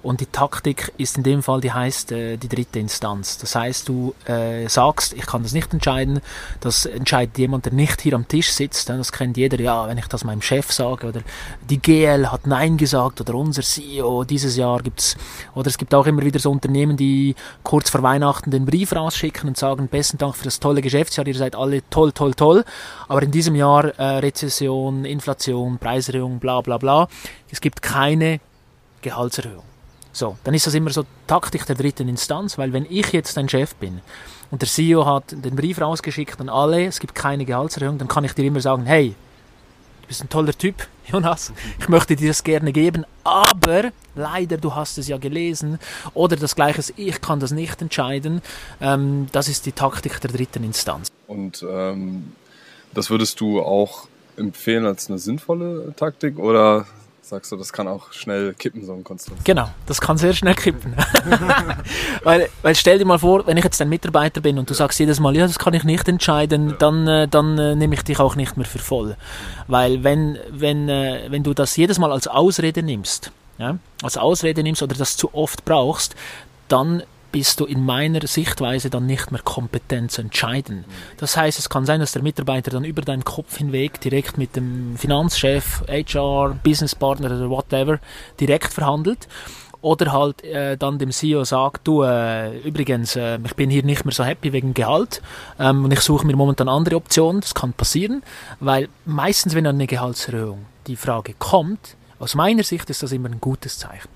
Und 0.06 0.22
die 0.22 0.28
Taktik 0.28 0.94
ist 1.00 1.18
in 1.18 1.24
dem 1.24 1.42
Fall, 1.42 1.62
die 1.62 1.72
heißt 1.72 2.12
äh, 2.12 2.38
die 2.38 2.48
dritte 2.48 2.78
Instanz. 2.78 3.40
Das 3.40 3.56
heißt, 3.56 3.90
du 3.90 4.14
äh, 4.28 4.70
sagst, 4.70 5.14
ich 5.14 5.26
kann 5.26 5.42
das 5.42 5.52
nicht 5.52 5.74
entscheiden, 5.74 6.22
das 6.60 6.86
entscheidet 6.86 7.40
jemand, 7.40 7.66
der 7.66 7.74
nicht 7.74 8.02
hier 8.02 8.14
am 8.14 8.28
Tisch 8.28 8.52
sitzt. 8.52 8.88
Das 8.90 9.12
kennt 9.12 9.36
jeder, 9.36 9.60
ja, 9.60 9.88
wenn 9.88 9.98
ich 9.98 10.06
das 10.06 10.24
meinem 10.24 10.44
Chef 10.44 10.72
sage 10.72 11.08
oder 11.08 11.22
die 11.68 11.80
GL 11.80 12.32
hat 12.32 12.46
Nein 12.46 12.78
gesagt 12.78 13.20
oder 13.20 13.34
unser 13.34 13.64
CEO 13.64 14.26
dieses 14.26 14.58
Jahr 14.58 14.84
gibt's 14.84 15.18
oder 15.56 15.70
es 15.70 15.78
gibt 15.80 15.96
auch 15.96 16.06
immer 16.06 16.22
wieder 16.22 16.40
so 16.40 16.52
Unternehmen, 16.52 16.98
die 16.98 17.34
kurz 17.64 17.90
vor 17.90 18.04
Weihnachten 18.04 18.52
den 18.52 18.68
Brief 18.68 18.96
rausschicken 18.96 19.50
und 19.50 19.58
sagen, 19.58 19.88
besten 19.88 20.20
Dank 20.20 20.36
für 20.36 20.44
das 20.44 20.60
tolle 20.60 20.84
Geschäftsjahr, 20.84 21.26
ihr 21.26 21.34
seid 21.34 21.56
alle 21.56 21.82
toll, 21.90 22.12
toll, 22.12 22.36
toll. 22.36 22.64
Aber 23.08 23.24
in 23.24 23.32
diesem 23.32 23.56
Jahr 23.56 23.86
äh, 23.98 24.20
Rezession, 24.20 25.04
Inflation, 25.04 25.80
Preiserhöhung, 25.80 26.38
bla 26.38 26.62
bla 26.62 26.78
bla. 26.78 27.08
Es 27.50 27.60
gibt 27.60 27.82
keine 27.82 28.40
Gehaltserhöhung. 29.02 29.75
So, 30.16 30.38
dann 30.46 30.54
ist 30.54 30.66
das 30.66 30.74
immer 30.74 30.92
so 30.92 31.04
Taktik 31.28 31.66
der 31.66 31.76
dritten 31.76 32.08
Instanz, 32.08 32.58
weil 32.58 32.72
wenn 32.72 32.86
ich 32.90 33.12
jetzt 33.12 33.38
ein 33.38 33.50
Chef 33.50 33.76
bin 33.76 34.00
und 34.50 34.62
der 34.62 34.70
CEO 34.70 35.06
hat 35.06 35.32
den 35.32 35.58
Brief 35.58 35.82
rausgeschickt 35.82 36.40
an 36.40 36.48
alle, 36.48 36.86
es 36.86 37.02
gibt 37.02 37.14
keine 37.16 37.44
Gehaltserhöhung, 37.44 37.98
dann 37.98 38.08
kann 38.08 38.24
ich 38.24 38.32
dir 38.32 38.46
immer 38.46 38.62
sagen, 38.62 38.86
hey, 38.86 39.14
du 40.04 40.08
bist 40.08 40.24
ein 40.24 40.30
toller 40.30 40.54
Typ, 40.54 40.88
Jonas, 41.08 41.52
ich 41.78 41.90
möchte 41.90 42.16
dir 42.16 42.30
das 42.30 42.46
gerne 42.46 42.72
geben, 42.72 43.04
aber 43.26 43.92
leider, 44.16 44.56
du 44.56 44.74
hast 44.74 44.98
es 44.98 45.10
ja 45.10 45.18
gelesen, 45.18 45.80
oder 46.14 46.38
das 46.38 46.56
Gleiche, 46.56 46.82
ich 46.96 47.20
kann 47.20 47.42
das 47.42 47.52
nicht 47.52 47.82
entscheiden, 47.82 48.42
ähm, 48.80 49.28
das 49.34 49.50
ist 49.50 49.66
die 49.66 49.74
Taktik 49.74 50.22
der 50.22 50.32
dritten 50.32 50.64
Instanz. 50.64 51.12
Und 51.28 51.62
ähm, 51.70 52.32
das 52.94 53.10
würdest 53.10 53.42
du 53.42 53.62
auch 53.62 54.08
empfehlen 54.38 54.86
als 54.86 55.10
eine 55.10 55.20
sinnvolle 55.20 55.94
Taktik 55.98 56.40
oder 56.40 56.88
sagst 57.30 57.52
du, 57.52 57.58
das 57.58 57.74
kann 57.74 57.88
auch 57.88 58.12
schnell 58.12 58.54
kippen, 58.54 58.86
so 58.86 58.94
ein 58.94 59.04
Konstrukt. 59.04 59.44
Genau, 59.46 59.70
das 59.86 60.00
kann 60.00 60.18
sehr 60.18 60.34
schnell 60.34 60.56
kippen. 60.56 60.96
weil, 62.24 62.50
weil 62.62 62.76
stell 62.76 63.00
dir 63.00 63.06
mal 63.06 63.20
vor, 63.20 63.48
wenn 63.48 63.58
ich 63.58 63.64
jetzt 63.64 63.82
ein 63.82 63.90
Mitarbeiter 63.90 64.42
bin 64.42 64.60
und 64.60 64.70
du 64.70 64.74
sagst 64.74 65.00
jedes 65.00 65.20
Mal, 65.20 65.36
ja, 65.36 65.48
das 65.48 65.60
kann 65.60 65.74
ich 65.74 65.84
nicht 65.84 66.08
entscheiden, 66.08 66.70
ja. 66.70 66.76
dann, 66.78 67.08
äh, 67.08 67.28
dann 67.28 67.58
äh, 67.58 67.76
nehme 67.76 67.96
ich 67.96 68.04
dich 68.04 68.20
auch 68.20 68.36
nicht 68.36 68.58
mehr 68.58 68.66
für 68.66 68.80
voll. 68.80 69.18
Weil 69.68 70.04
wenn, 70.04 70.38
wenn, 70.50 70.88
äh, 70.90 71.26
wenn 71.30 71.44
du 71.44 71.54
das 71.54 71.76
jedes 71.76 71.98
Mal 71.98 72.12
als 72.12 72.28
Ausrede 72.28 72.84
nimmst, 72.84 73.32
ja, 73.58 73.78
als 74.04 74.18
Ausrede 74.18 74.64
nimmst 74.64 74.84
oder 74.84 74.96
das 74.96 75.18
zu 75.18 75.34
oft 75.34 75.66
brauchst, 75.66 76.16
dann 76.68 77.04
bist 77.36 77.60
du 77.60 77.66
in 77.66 77.84
meiner 77.84 78.26
Sichtweise 78.28 78.90
dann 78.90 79.08
nicht 79.08 79.30
mehr 79.30 79.42
kompetent 79.42 80.10
zu 80.10 80.22
entscheiden. 80.22 80.86
Das 81.18 81.36
heißt, 81.36 81.60
es 81.60 81.68
kann 81.70 81.86
sein, 81.86 82.00
dass 82.00 82.14
der 82.14 82.22
Mitarbeiter 82.22 82.72
dann 82.72 82.86
über 82.86 83.02
deinen 83.02 83.26
Kopf 83.26 83.58
hinweg 83.58 84.00
direkt 84.00 84.38
mit 84.38 84.56
dem 84.56 84.96
Finanzchef, 84.96 85.84
HR, 85.90 86.58
Businesspartner 86.64 87.28
oder 87.28 87.50
whatever 87.50 88.00
direkt 88.40 88.72
verhandelt 88.72 89.28
oder 89.82 90.14
halt 90.14 90.46
äh, 90.46 90.78
dann 90.78 90.98
dem 90.98 91.12
CEO 91.12 91.44
sagt, 91.44 91.86
du, 91.86 92.04
äh, 92.04 92.58
übrigens, 92.60 93.18
äh, 93.18 93.38
ich 93.44 93.56
bin 93.58 93.70
hier 93.70 93.84
nicht 93.84 94.06
mehr 94.06 94.14
so 94.14 94.24
happy 94.24 94.54
wegen 94.54 94.74
Gehalt 94.74 95.22
ähm, 95.60 95.84
und 95.84 95.92
ich 95.92 96.00
suche 96.00 96.26
mir 96.26 96.38
momentan 96.38 96.70
andere 96.70 96.96
Optionen. 96.96 97.42
Das 97.42 97.54
kann 97.54 97.74
passieren, 97.74 98.24
weil 98.62 98.88
meistens, 99.04 99.56
wenn 99.56 99.68
eine 99.68 99.88
Gehaltserhöhung 99.88 100.68
die 100.88 100.96
Frage 100.96 101.36
kommt, 101.38 101.98
aus 102.18 102.34
meiner 102.34 102.64
Sicht 102.64 102.90
ist 102.90 103.04
das 103.04 103.12
immer 103.12 103.28
ein 103.28 103.42
gutes 103.42 103.78
Zeichen. 103.78 104.15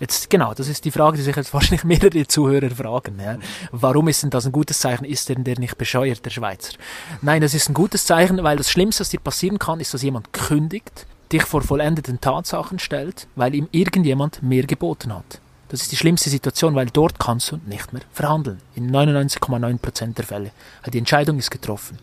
Jetzt, 0.00 0.28
genau, 0.30 0.54
das 0.54 0.68
ist 0.68 0.84
die 0.84 0.90
Frage, 0.90 1.16
die 1.16 1.22
sich 1.22 1.36
jetzt 1.36 1.52
wahrscheinlich 1.54 1.84
mehrere 1.84 2.26
Zuhörer 2.26 2.70
fragen. 2.70 3.18
Ja. 3.20 3.38
Warum 3.72 4.08
ist 4.08 4.22
denn 4.22 4.30
das 4.30 4.46
ein 4.46 4.52
gutes 4.52 4.78
Zeichen? 4.78 5.04
Ist 5.04 5.28
denn 5.28 5.44
der 5.44 5.58
nicht 5.58 5.78
bescheuert, 5.78 6.24
der 6.24 6.30
Schweizer? 6.30 6.74
Nein, 7.22 7.40
das 7.40 7.54
ist 7.54 7.68
ein 7.68 7.74
gutes 7.74 8.06
Zeichen, 8.06 8.42
weil 8.42 8.56
das 8.56 8.70
Schlimmste, 8.70 9.00
was 9.00 9.10
dir 9.10 9.20
passieren 9.20 9.58
kann, 9.58 9.80
ist, 9.80 9.94
dass 9.94 10.02
jemand 10.02 10.32
kündigt, 10.32 11.06
dich 11.32 11.42
vor 11.42 11.62
vollendeten 11.62 12.20
Tatsachen 12.20 12.78
stellt, 12.78 13.26
weil 13.34 13.54
ihm 13.54 13.68
irgendjemand 13.72 14.42
mehr 14.42 14.64
geboten 14.64 15.14
hat. 15.14 15.40
Das 15.68 15.82
ist 15.82 15.90
die 15.90 15.96
schlimmste 15.96 16.30
Situation, 16.30 16.74
weil 16.76 16.86
dort 16.86 17.18
kannst 17.18 17.50
du 17.50 17.58
nicht 17.66 17.92
mehr 17.92 18.02
verhandeln. 18.12 18.58
In 18.76 18.90
99,9% 18.94 20.14
der 20.14 20.24
Fälle. 20.24 20.50
Die 20.92 20.98
Entscheidung 20.98 21.38
ist 21.38 21.50
getroffen. 21.50 21.98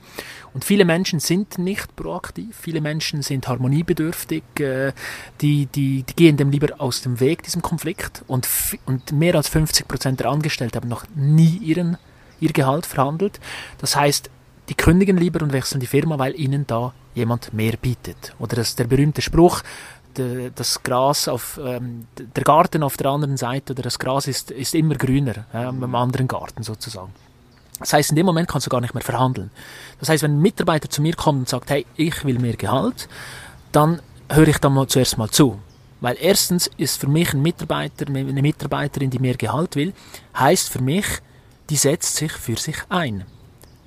Und 0.53 0.65
viele 0.65 0.85
Menschen 0.85 1.19
sind 1.19 1.57
nicht 1.57 1.95
proaktiv, 1.95 2.55
viele 2.59 2.81
Menschen 2.81 3.21
sind 3.21 3.47
harmoniebedürftig, 3.47 4.43
äh, 4.59 4.91
die, 5.41 5.65
die, 5.67 6.03
die 6.03 6.15
gehen 6.15 6.37
dem 6.37 6.51
lieber 6.51 6.79
aus 6.79 7.01
dem 7.01 7.19
Weg, 7.19 7.43
diesem 7.43 7.61
Konflikt. 7.61 8.23
Und, 8.27 8.47
und 8.85 9.11
mehr 9.13 9.35
als 9.35 9.51
50% 9.51 10.17
der 10.17 10.29
Angestellten 10.29 10.75
haben 10.75 10.89
noch 10.89 11.05
nie 11.15 11.57
ihren, 11.57 11.97
ihr 12.39 12.51
Gehalt 12.51 12.85
verhandelt. 12.85 13.39
Das 13.79 13.95
heißt, 13.95 14.29
die 14.69 14.75
kündigen 14.75 15.17
lieber 15.17 15.41
und 15.41 15.53
wechseln 15.53 15.79
die 15.79 15.87
Firma, 15.87 16.19
weil 16.19 16.39
ihnen 16.39 16.67
da 16.67 16.93
jemand 17.15 17.53
mehr 17.53 17.77
bietet. 17.77 18.33
Oder 18.39 18.57
das, 18.57 18.75
der 18.75 18.85
berühmte 18.85 19.21
Spruch, 19.21 19.61
das 20.13 20.83
Gras 20.83 21.27
auf, 21.27 21.59
ähm, 21.63 22.07
der 22.17 22.43
Garten 22.43 22.83
auf 22.83 22.97
der 22.97 23.07
anderen 23.07 23.37
Seite 23.37 23.73
oder 23.73 23.83
das 23.83 23.99
Gras 23.99 24.27
ist, 24.27 24.51
ist 24.51 24.75
immer 24.75 24.95
grüner, 24.95 25.45
ja, 25.53 25.69
im 25.69 25.95
anderen 25.95 26.27
Garten 26.27 26.63
sozusagen. 26.63 27.13
Das 27.79 27.93
heißt, 27.93 28.11
in 28.11 28.15
dem 28.15 28.25
Moment 28.25 28.47
kannst 28.47 28.67
du 28.67 28.69
gar 28.69 28.81
nicht 28.81 28.93
mehr 28.93 29.03
verhandeln. 29.03 29.51
Das 29.99 30.09
heißt, 30.09 30.23
wenn 30.23 30.37
ein 30.37 30.41
Mitarbeiter 30.41 30.89
zu 30.89 31.01
mir 31.01 31.15
kommt 31.15 31.39
und 31.39 31.49
sagt, 31.49 31.69
hey, 31.69 31.85
ich 31.95 32.23
will 32.23 32.39
mehr 32.39 32.55
Gehalt, 32.55 33.09
dann 33.71 34.01
höre 34.29 34.47
ich 34.47 34.57
dann 34.59 34.73
mal 34.73 34.87
zuerst 34.87 35.17
mal 35.17 35.29
zu. 35.29 35.59
Weil 35.99 36.17
erstens 36.19 36.69
ist 36.77 36.99
für 36.99 37.07
mich 37.07 37.33
ein 37.33 37.41
Mitarbeiter, 37.41 38.07
eine 38.07 38.41
Mitarbeiterin, 38.41 39.09
die 39.09 39.19
mehr 39.19 39.35
Gehalt 39.35 39.75
will, 39.75 39.93
heißt 40.37 40.69
für 40.69 40.81
mich, 40.81 41.05
die 41.69 41.75
setzt 41.75 42.15
sich 42.15 42.31
für 42.31 42.57
sich 42.57 42.77
ein. 42.89 43.25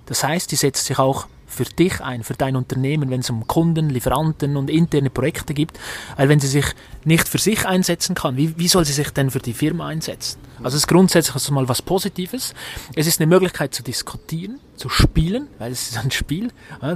Das 0.07 0.25
heißt, 0.25 0.51
die 0.51 0.57
setzt 0.57 0.87
sich 0.87 0.99
auch 0.99 1.27
für 1.47 1.65
dich 1.65 2.01
ein, 2.01 2.25
für 2.25 2.35
dein 2.35 2.57
Unternehmen, 2.57 3.11
wenn 3.11 3.21
es 3.21 3.31
um 3.31 3.47
Kunden, 3.47 3.89
Lieferanten 3.89 4.57
und 4.57 4.69
interne 4.69 5.11
Projekte 5.11 5.55
gibt. 5.55 5.79
Weil 6.17 6.29
wenn 6.29 6.41
sie 6.41 6.49
sich 6.49 6.67
nicht 7.05 7.29
für 7.29 7.39
sich 7.39 7.67
einsetzen 7.67 8.15
kann, 8.15 8.37
wie, 8.37 8.59
wie 8.59 8.69
soll 8.69 8.85
sie 8.85 8.93
sich 8.93 9.11
denn 9.11 9.31
für 9.31 9.39
die 9.39 9.53
Firma 9.53 9.87
einsetzen? 9.87 10.39
Also 10.59 10.77
es 10.77 10.83
ist 10.83 10.87
grundsätzlich 10.89 11.35
also 11.35 11.53
mal 11.53 11.69
was 11.69 11.83
Positives. 11.83 12.55
Es 12.95 13.07
ist 13.07 13.21
eine 13.21 13.27
Möglichkeit 13.27 13.75
zu 13.75 13.83
diskutieren, 13.83 14.59
zu 14.77 14.89
spielen, 14.89 15.49
weil 15.59 15.73
es 15.73 15.91
ist 15.91 15.99
ein 15.99 16.11
Spiel. 16.11 16.51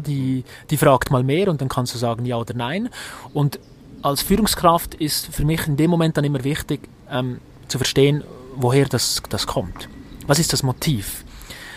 Die, 0.06 0.44
die 0.70 0.76
fragt 0.76 1.10
mal 1.10 1.22
mehr 1.22 1.48
und 1.48 1.60
dann 1.60 1.68
kannst 1.68 1.94
du 1.94 1.98
sagen 1.98 2.26
ja 2.26 2.36
oder 2.36 2.54
nein. 2.54 2.88
Und 3.32 3.60
als 4.02 4.22
Führungskraft 4.22 4.94
ist 4.94 5.26
für 5.26 5.44
mich 5.44 5.66
in 5.66 5.76
dem 5.76 5.90
Moment 5.90 6.16
dann 6.16 6.24
immer 6.24 6.42
wichtig 6.42 6.80
ähm, 7.10 7.40
zu 7.68 7.78
verstehen, 7.78 8.24
woher 8.56 8.86
das, 8.86 9.22
das 9.28 9.46
kommt. 9.46 9.88
Was 10.26 10.38
ist 10.38 10.52
das 10.52 10.62
Motiv? 10.62 11.24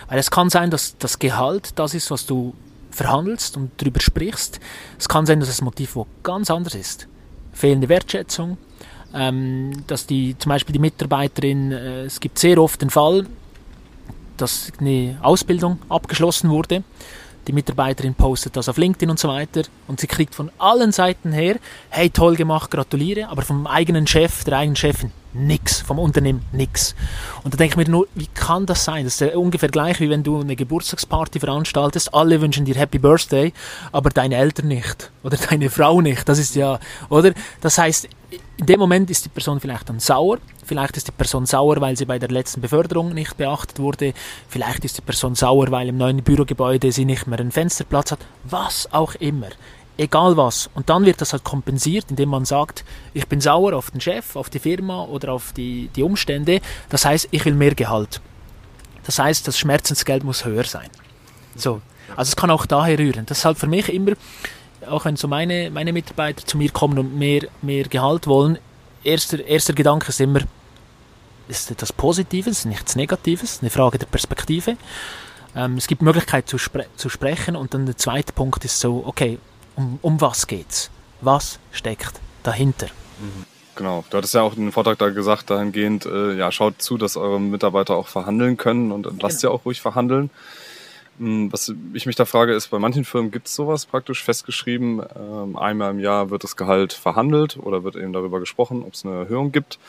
Weil 0.08 0.20
es 0.20 0.32
kann 0.32 0.50
sein, 0.50 0.70
dass 0.70 0.98
das 0.98 1.20
Gehalt 1.20 1.72
das 1.76 1.94
ist, 1.94 2.12
was 2.12 2.26
du 2.26 2.54
verhandelst 2.92 3.58
und 3.58 3.72
darüber 3.78 4.00
sprichst. 4.00 4.60
Es 4.98 5.10
kann 5.10 5.26
sein, 5.26 5.40
dass 5.40 5.50
das 5.50 5.62
Motiv 5.62 5.96
wo 5.96 6.08
ganz 6.22 6.52
anders 6.52 6.76
ist. 6.76 7.08
Fehlende 7.52 7.90
Wertschätzung, 7.90 8.58
ähm, 9.14 9.84
dass 9.88 10.06
die, 10.06 10.38
zum 10.38 10.50
Beispiel 10.50 10.74
die 10.74 10.80
Mitarbeiterin, 10.80 11.72
äh, 11.72 12.04
es 12.04 12.20
gibt 12.20 12.40
sehr 12.40 12.58
oft 12.60 12.82
den 12.82 12.90
Fall, 12.90 13.26
dass 14.38 14.72
eine 14.80 15.18
Ausbildung 15.22 15.80
abgeschlossen 15.90 16.50
wurde. 16.50 16.84
Die 17.48 17.54
Mitarbeiterin 17.54 18.16
postet 18.16 18.56
das 18.56 18.70
auf 18.70 18.78
LinkedIn 18.78 19.10
und 19.10 19.20
so 19.20 19.28
weiter 19.28 19.64
und 19.88 20.00
sie 20.00 20.08
kriegt 20.08 20.34
von 20.34 20.50
allen 20.58 20.92
Seiten 20.92 21.32
her, 21.34 21.58
hey, 21.90 22.10
toll 22.10 22.36
gemacht, 22.36 22.72
gratuliere, 22.72 23.28
aber 23.28 23.42
vom 23.42 23.68
eigenen 23.68 24.08
Chef, 24.08 24.44
der 24.46 24.60
eigenen 24.60 24.78
Chefin, 24.78 25.12
nix, 25.34 25.82
vom 25.82 26.00
Unternehmen 26.00 26.46
nix. 26.54 26.96
Und 27.44 27.54
da 27.54 27.58
denke 27.58 27.74
ich 27.74 27.88
mir 27.88 27.92
nur, 27.92 28.08
wie 28.16 28.28
kann 28.28 28.66
das 28.66 28.86
sein? 28.86 29.04
Das 29.04 29.16
ist 29.16 29.22
ja 29.22 29.38
ungefähr 29.38 29.70
gleich, 29.70 30.00
wie 30.00 30.10
wenn 30.10 30.24
du 30.24 30.40
eine 30.40 30.56
Geburtstagsparty 30.56 31.40
veranstaltest, 31.40 32.14
alle 32.14 32.40
wünschen 32.40 32.66
dir 32.66 32.76
Happy 32.76 33.00
Birthday, 33.00 33.52
aber 33.92 34.10
deine 34.10 34.36
Eltern 34.36 34.70
nicht 34.70 35.12
oder 35.24 35.38
deine 35.38 35.70
Frau 35.70 36.00
nicht. 36.00 36.30
Das 36.30 36.40
ist 36.40 36.56
ja, 36.56 36.80
oder? 37.10 37.34
Das 37.60 37.78
heißt, 37.78 38.08
in 38.58 38.66
dem 38.66 38.80
Moment 38.80 39.10
ist 39.10 39.26
die 39.26 39.30
Person 39.30 39.60
vielleicht 39.60 39.90
dann 39.90 40.00
sauer, 40.00 40.38
vielleicht 40.66 40.98
ist 40.98 41.08
die 41.08 41.12
Person 41.12 41.46
sauer, 41.46 41.82
weil 41.82 41.98
sie 41.98 42.06
bei 42.06 42.20
der 42.20 42.30
letzten 42.30 42.62
Beförderung 42.62 43.14
nicht 43.14 43.36
beachtet 43.38 43.80
wurde, 43.80 44.14
vielleicht 44.48 44.86
ist 44.86 44.98
die 44.98 45.02
Person 45.02 45.36
sauer, 45.36 45.72
weil 45.72 45.90
im 45.90 45.98
neuen 45.98 46.22
Bürogebäude 46.24 46.92
sie 46.92 47.06
nicht 47.06 47.28
mehr 47.28 47.40
einen 47.40 47.52
Fensterplatz 47.52 48.12
hat, 48.12 48.20
was 48.44 48.92
auch 48.94 49.16
immer 49.16 49.50
egal 49.98 50.38
was. 50.38 50.70
Und 50.74 50.90
dann 50.90 51.06
wird 51.06 51.22
das 51.22 51.34
halt 51.34 51.44
kompensiert, 51.44 52.06
indem 52.10 52.30
man 52.30 52.46
sagt, 52.46 52.84
ich 53.14 53.28
bin 53.28 53.42
sauer 53.42 53.74
auf 53.74 53.92
den 53.92 54.02
Chef, 54.02 54.36
auf 54.36 54.50
die 54.50 54.60
Firma 54.60 55.04
oder 55.04 55.34
auf 55.34 55.54
die, 55.54 55.90
die 55.96 56.04
Umstände. 56.04 56.62
Das 56.90 57.06
heißt, 57.06 57.28
ich 57.32 57.46
will 57.46 57.54
mehr 57.54 57.76
Gehalt. 57.76 58.22
Das 59.06 59.20
heißt, 59.20 59.48
das 59.48 59.58
Schmerzensgeld 59.58 60.24
muss 60.24 60.46
höher 60.46 60.64
sein. 60.64 60.90
So. 61.56 61.82
Also 62.16 62.30
es 62.30 62.36
kann 62.36 62.52
auch 62.52 62.66
daher 62.66 63.00
rühren. 63.00 63.26
Das 63.26 63.40
ist 63.40 63.46
halt 63.46 63.58
für 63.58 63.68
mich 63.68 63.92
immer, 63.92 64.14
auch 64.88 65.06
wenn 65.06 65.16
so 65.16 65.28
meine, 65.28 65.70
meine 65.72 65.94
Mitarbeiter 65.94 66.46
zu 66.46 66.58
mir 66.58 66.72
kommen 66.72 66.98
und 67.00 67.18
mehr, 67.18 67.48
mehr 67.62 67.86
Gehalt 67.86 68.28
wollen, 68.28 68.58
erster, 69.04 69.44
erster 69.44 69.74
Gedanke 69.74 70.10
ist 70.10 70.22
immer, 70.22 70.42
ist 71.48 71.72
etwas 71.72 71.94
Positives, 71.94 72.66
nichts 72.66 72.96
Negatives, 72.96 73.60
eine 73.62 73.70
Frage 73.70 73.98
der 73.98 74.06
Perspektive. 74.08 74.78
Ähm, 75.56 75.78
es 75.78 75.88
gibt 75.88 76.02
Möglichkeit 76.02 76.48
zu, 76.48 76.58
spre 76.58 76.86
zu 76.96 77.10
sprechen 77.10 77.56
und 77.56 77.74
dann 77.74 77.86
der 77.86 77.98
zweite 77.98 78.34
Punkt 78.34 78.66
ist 78.66 78.80
so, 78.80 79.04
okay, 79.06 79.40
um, 79.76 80.00
um 80.02 80.22
was 80.22 80.48
geht's? 80.48 80.90
Was 81.22 81.60
steckt 81.72 82.20
dahinter? 82.44 82.88
Mhm. 83.20 83.46
Genau, 83.76 84.04
du 84.10 84.18
hattest 84.18 84.36
ja 84.36 84.42
auch 84.42 84.56
in 84.56 84.66
den 84.66 84.72
Vortrag 84.72 85.00
da 85.00 85.10
gesagt, 85.10 85.50
dahingehend, 85.50 86.06
äh, 86.06 86.36
ja, 86.36 86.52
schaut 86.52 86.82
zu, 86.82 86.98
dass 86.98 87.18
eure 87.18 87.40
Mitarbeiter 87.40 87.96
auch 87.96 88.08
verhandeln 88.08 88.56
können 88.56 88.92
und 88.92 89.22
lasst 89.22 89.40
sie 89.40 89.50
auch 89.50 89.66
ruhig 89.66 89.82
verhandeln. 89.82 90.30
Mhm, 91.20 91.52
was 91.54 91.74
ich 91.94 92.06
mich 92.06 92.16
da 92.16 92.26
frage, 92.26 92.54
ist, 92.54 92.70
bei 92.70 92.80
manchen 92.80 93.06
Firmen 93.06 93.32
gibt 93.32 93.48
es 93.48 93.56
sowas 93.56 93.86
praktisch 93.86 94.24
festgeschrieben, 94.24 95.02
ähm, 95.16 95.56
einmal 95.58 95.92
im 95.92 96.00
Jahr 96.00 96.30
wird 96.30 96.44
das 96.44 96.56
Gehalt 96.56 96.94
verhandelt 96.94 97.58
oder 97.58 97.84
wird 97.84 97.96
eben 97.96 98.14
darüber 98.14 98.40
gesprochen, 98.40 98.84
ob 98.84 98.94
es 98.94 99.06
eine 99.06 99.16
Erhöhung 99.16 99.52
gibt. 99.52 99.80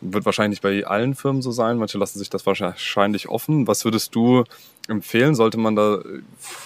Wird 0.00 0.24
wahrscheinlich 0.26 0.60
bei 0.60 0.86
allen 0.86 1.16
Firmen 1.16 1.42
so 1.42 1.50
sein. 1.50 1.76
Manche 1.78 1.98
lassen 1.98 2.20
sich 2.20 2.30
das 2.30 2.46
wahrscheinlich 2.46 3.28
offen. 3.28 3.66
Was 3.66 3.84
würdest 3.84 4.14
du 4.14 4.44
empfehlen? 4.86 5.34
Sollte 5.34 5.58
man 5.58 5.74
da 5.74 5.96
äh, 5.96 6.20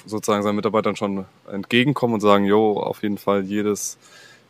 sozusagen 0.04 0.42
seinen 0.42 0.56
Mitarbeitern 0.56 0.96
schon 0.96 1.24
entgegenkommen 1.50 2.14
und 2.14 2.20
sagen, 2.20 2.44
jo, 2.44 2.78
auf 2.78 3.02
jeden 3.02 3.18
Fall 3.18 3.42
jedes 3.44 3.96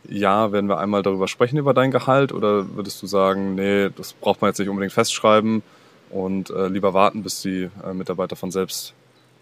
Jahr 0.09 0.51
werden 0.51 0.67
wir 0.67 0.79
einmal 0.79 1.01
darüber 1.01 1.29
sprechen, 1.29 1.57
über 1.57 1.73
dein 1.73 1.91
Gehalt? 1.91 2.33
Oder 2.33 2.75
würdest 2.75 3.01
du 3.01 3.07
sagen, 3.07 3.55
nee, 3.55 3.89
das 3.95 4.13
braucht 4.13 4.41
man 4.41 4.49
jetzt 4.49 4.59
nicht 4.59 4.69
unbedingt 4.69 4.93
festschreiben 4.93 5.63
und 6.09 6.49
äh, 6.49 6.67
lieber 6.67 6.93
warten, 6.93 7.23
bis 7.23 7.41
die 7.41 7.69
äh, 7.85 7.93
Mitarbeiter 7.93 8.35
von 8.35 8.51
selbst 8.51 8.93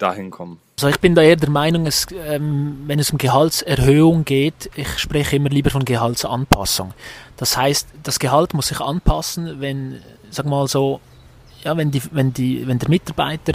dahin 0.02 0.32
kommen? 0.32 0.60
Also 0.78 0.90
ich 0.90 1.00
bin 1.00 1.14
da 1.14 1.22
eher 1.22 1.36
der 1.36 1.50
Meinung, 1.50 1.86
es, 1.86 2.08
ähm, 2.26 2.84
wenn 2.88 3.00
es 3.00 3.12
um 3.12 3.18
Gehaltserhöhung 3.18 4.26
geht, 4.26 4.70
ich 4.76 4.98
spreche 4.98 5.36
immer 5.36 5.50
lieber 5.50 5.70
von 5.70 5.86
Gehaltsanpassung. 5.86 6.94
Das 7.38 7.56
heißt, 7.56 7.88
das 8.04 8.20
Gehalt 8.20 8.54
muss 8.54 8.68
sich 8.68 8.80
anpassen, 8.80 9.62
wenn, 9.62 10.02
sag 10.30 10.46
mal 10.46 10.68
so, 10.68 11.00
ja, 11.64 11.78
wenn, 11.78 11.92
die, 11.92 12.02
wenn, 12.12 12.34
die, 12.34 12.68
wenn 12.68 12.80
der 12.80 12.90
Mitarbeiter 12.90 13.54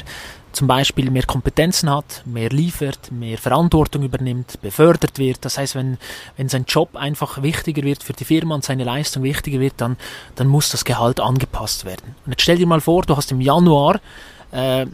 zum 0.52 0.68
Beispiel 0.68 1.10
mehr 1.10 1.24
Kompetenzen 1.24 1.90
hat, 1.90 2.22
mehr 2.24 2.48
liefert, 2.48 3.12
mehr 3.12 3.36
Verantwortung 3.36 4.02
übernimmt, 4.02 4.58
befördert 4.62 5.18
wird. 5.18 5.44
Das 5.44 5.58
heißt, 5.58 5.74
wenn, 5.74 5.98
wenn 6.36 6.48
sein 6.48 6.64
Job 6.66 6.96
einfach 6.96 7.42
wichtiger 7.42 7.82
wird 7.82 8.02
für 8.02 8.14
die 8.14 8.24
Firma 8.24 8.54
und 8.54 8.64
seine 8.64 8.84
Leistung 8.84 9.22
wichtiger 9.22 9.60
wird, 9.60 9.74
dann, 9.78 9.96
dann 10.34 10.46
muss 10.46 10.70
das 10.70 10.84
Gehalt 10.84 11.20
angepasst 11.20 11.84
werden. 11.84 12.14
Und 12.24 12.32
jetzt 12.32 12.42
stell 12.42 12.56
dir 12.56 12.66
mal 12.66 12.80
vor, 12.80 13.02
du 13.02 13.16
hast 13.16 13.32
im 13.32 13.42
Januar 13.42 14.00
äh, 14.50 14.86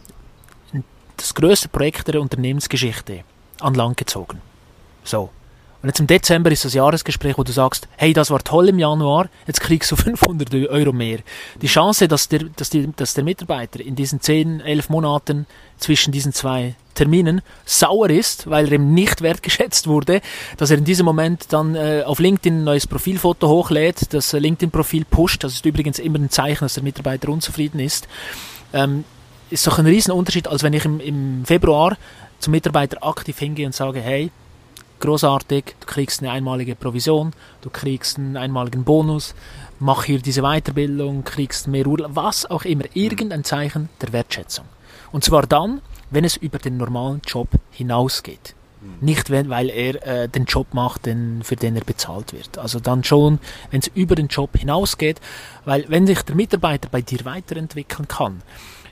das 1.17 1.33
größte 1.33 1.69
Projekt 1.69 2.07
der 2.07 2.21
Unternehmensgeschichte 2.21 3.23
an 3.59 3.73
Land 3.73 3.97
gezogen. 3.97 4.41
So. 5.03 5.29
Und 5.83 5.89
jetzt 5.89 5.99
im 5.99 6.07
Dezember 6.07 6.49
ist 6.49 6.63
das 6.63 6.73
Jahresgespräch, 6.73 7.37
wo 7.37 7.43
du 7.43 7.51
sagst, 7.51 7.89
hey, 7.97 8.13
das 8.13 8.31
war 8.31 8.41
toll 8.41 8.69
im 8.69 8.79
Januar, 8.79 9.27
jetzt 9.47 9.59
kriegst 9.59 9.91
du 9.91 9.95
500 9.97 10.53
Euro 10.69 10.93
mehr. 10.93 11.19
Die 11.61 11.67
Chance, 11.67 12.07
dass 12.07 12.29
der, 12.29 12.45
dass, 12.55 12.69
die, 12.69 12.89
dass 12.95 13.13
der 13.13 13.25
Mitarbeiter 13.25 13.81
in 13.81 13.93
diesen 13.93 14.21
10, 14.21 14.61
11 14.61 14.87
Monaten 14.87 15.45
zwischen 15.77 16.13
diesen 16.13 16.31
zwei 16.31 16.75
Terminen 16.93 17.41
sauer 17.65 18.09
ist, 18.09 18.49
weil 18.49 18.67
er 18.67 18.73
eben 18.73 18.93
nicht 18.93 19.21
wertgeschätzt 19.21 19.87
wurde, 19.87 20.21
dass 20.55 20.71
er 20.71 20.77
in 20.77 20.85
diesem 20.85 21.05
Moment 21.05 21.47
dann 21.51 21.75
äh, 21.75 22.03
auf 22.05 22.19
LinkedIn 22.19 22.61
ein 22.61 22.63
neues 22.63 22.87
Profilfoto 22.87 23.49
hochlädt, 23.49 24.13
das 24.13 24.31
LinkedIn-Profil 24.31 25.03
pusht, 25.03 25.43
das 25.43 25.51
ist 25.51 25.65
übrigens 25.65 25.99
immer 25.99 26.17
ein 26.19 26.29
Zeichen, 26.29 26.63
dass 26.63 26.75
der 26.75 26.83
Mitarbeiter 26.83 27.27
unzufrieden 27.27 27.79
ist, 27.79 28.07
ähm, 28.71 29.03
ist 29.53 29.67
doch 29.67 29.77
ein 29.77 29.85
riesen 29.85 30.11
Unterschied, 30.11 30.47
als 30.47 30.63
wenn 30.63 30.73
ich 30.73 30.83
im, 30.83 30.99
im 30.99 31.45
Februar 31.45 31.95
zum 32.39 32.51
Mitarbeiter 32.51 33.05
aktiv 33.05 33.37
hingehe 33.37 33.67
und 33.67 33.75
sage, 33.75 34.01
hey, 34.01 34.31
großartig, 34.99 35.75
du 35.79 35.85
kriegst 35.85 36.21
eine 36.21 36.31
einmalige 36.31 36.75
Provision, 36.75 37.33
du 37.61 37.69
kriegst 37.69 38.17
einen 38.17 38.35
einmaligen 38.35 38.83
Bonus, 38.83 39.35
mach 39.79 40.05
hier 40.05 40.19
diese 40.19 40.41
Weiterbildung, 40.41 41.23
kriegst 41.23 41.67
mehr 41.67 41.85
Urlaub, 41.85 42.11
was 42.15 42.49
auch 42.49 42.65
immer, 42.65 42.85
irgendein 42.93 43.43
Zeichen 43.43 43.89
der 44.01 44.11
Wertschätzung. 44.11 44.65
Und 45.11 45.23
zwar 45.23 45.45
dann, 45.45 45.81
wenn 46.09 46.25
es 46.25 46.35
über 46.35 46.57
den 46.57 46.77
normalen 46.77 47.21
Job 47.25 47.49
hinausgeht. 47.69 48.55
Mhm. 48.81 49.05
Nicht, 49.05 49.29
wenn, 49.29 49.49
weil 49.49 49.69
er 49.69 50.07
äh, 50.07 50.29
den 50.29 50.45
Job 50.45 50.73
macht, 50.73 51.05
den, 51.05 51.43
für 51.43 51.55
den 51.55 51.75
er 51.75 51.83
bezahlt 51.83 52.33
wird. 52.33 52.57
Also 52.57 52.79
dann 52.79 53.03
schon, 53.03 53.39
wenn 53.69 53.81
es 53.81 53.91
über 53.93 54.15
den 54.15 54.27
Job 54.27 54.57
hinausgeht, 54.57 55.21
weil 55.63 55.85
wenn 55.89 56.07
sich 56.07 56.23
der 56.23 56.35
Mitarbeiter 56.35 56.89
bei 56.89 57.01
dir 57.01 57.23
weiterentwickeln 57.23 58.07
kann, 58.07 58.41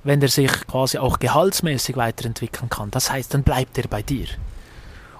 wenn 0.03 0.21
er 0.21 0.27
sich 0.27 0.51
quasi 0.67 0.97
auch 0.97 1.19
gehaltsmäßig 1.19 1.95
weiterentwickeln 1.95 2.69
kann. 2.69 2.91
Das 2.91 3.11
heißt, 3.11 3.33
dann 3.33 3.43
bleibt 3.43 3.77
er 3.77 3.87
bei 3.87 4.01
dir. 4.01 4.27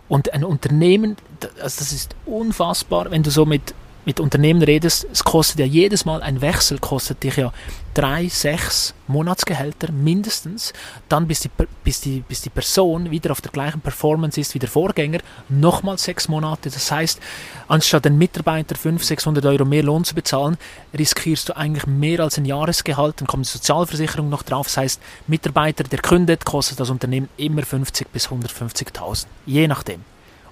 Und 0.08 0.34
ein 0.34 0.44
Unternehmen, 0.44 1.16
also 1.62 1.80
das 1.80 1.92
ist 1.94 2.16
unfassbar, 2.26 3.12
wenn 3.12 3.24
du 3.24 3.32
so 3.32 3.46
mit 3.46 3.74
mit 4.06 4.20
Unternehmen 4.20 4.62
redest, 4.64 5.06
es 5.12 5.24
kostet 5.24 5.60
ja 5.60 5.66
jedes 5.66 6.06
Mal 6.06 6.24
ein 6.24 6.42
Wechsel, 6.42 6.80
kostet 6.80 7.24
dich 7.24 7.36
ja 7.36 7.54
drei, 7.94 8.28
sechs 8.28 8.94
Monatsgehälter 9.08 9.92
mindestens. 9.92 10.74
Dann 11.08 11.28
bis 11.28 11.42
die, 11.42 11.50
bis 11.84 12.02
die, 12.02 12.22
bis 12.22 12.42
die 12.42 12.50
Person 12.50 13.12
wieder 13.12 13.32
auf 13.32 13.42
der 13.42 13.52
gleichen 13.52 13.82
Performance 13.82 14.40
ist 14.40 14.56
wie 14.56 14.60
der 14.60 14.70
Vorgänger, 14.70 15.20
nochmal 15.50 15.98
sechs 15.98 16.28
Monate. 16.28 16.70
Das 16.70 16.92
heißt, 16.92 17.20
anstatt 17.68 18.06
den 18.06 18.18
Mitarbeiter 18.18 18.76
500, 18.76 19.08
600 19.08 19.46
Euro 19.46 19.66
mehr 19.66 19.84
Lohn 19.84 20.04
zu 20.04 20.16
bezahlen, 20.16 20.58
riskierst 20.98 21.50
du 21.50 21.58
eigentlich 21.58 21.86
mehr 21.86 22.22
als 22.22 22.38
ein 22.38 22.46
Jahresgehalt. 22.46 23.22
Dann 23.22 23.28
kommt 23.28 23.46
die 23.46 23.52
Sozialversicherung 23.52 24.30
noch 24.30 24.44
drauf. 24.44 24.68
Das 24.68 24.78
heißt, 24.78 25.02
Mitarbeiter, 25.28 25.84
der 25.84 26.00
kündet, 26.00 26.46
kostet 26.46 26.80
das 26.80 26.90
Unternehmen 26.90 27.30
immer 27.38 27.64
50 27.64 28.08
bis 28.12 28.30
150.000. 28.30 29.26
Je 29.46 29.68
nachdem. 29.68 30.04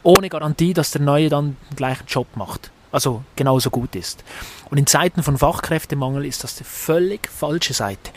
Ohne 0.03 0.29
Garantie, 0.29 0.73
dass 0.73 0.91
der 0.91 1.01
Neue 1.01 1.29
dann 1.29 1.57
den 1.69 1.75
gleichen 1.75 2.05
Job 2.07 2.27
macht 2.35 2.71
also 2.91 3.23
genauso 3.35 3.69
gut 3.69 3.95
ist. 3.95 4.23
Und 4.69 4.77
in 4.77 4.87
Zeiten 4.87 5.23
von 5.23 5.37
Fachkräftemangel 5.37 6.25
ist 6.25 6.43
das 6.43 6.55
die 6.55 6.63
völlig 6.63 7.29
falsche 7.29 7.73
Seite. 7.73 8.11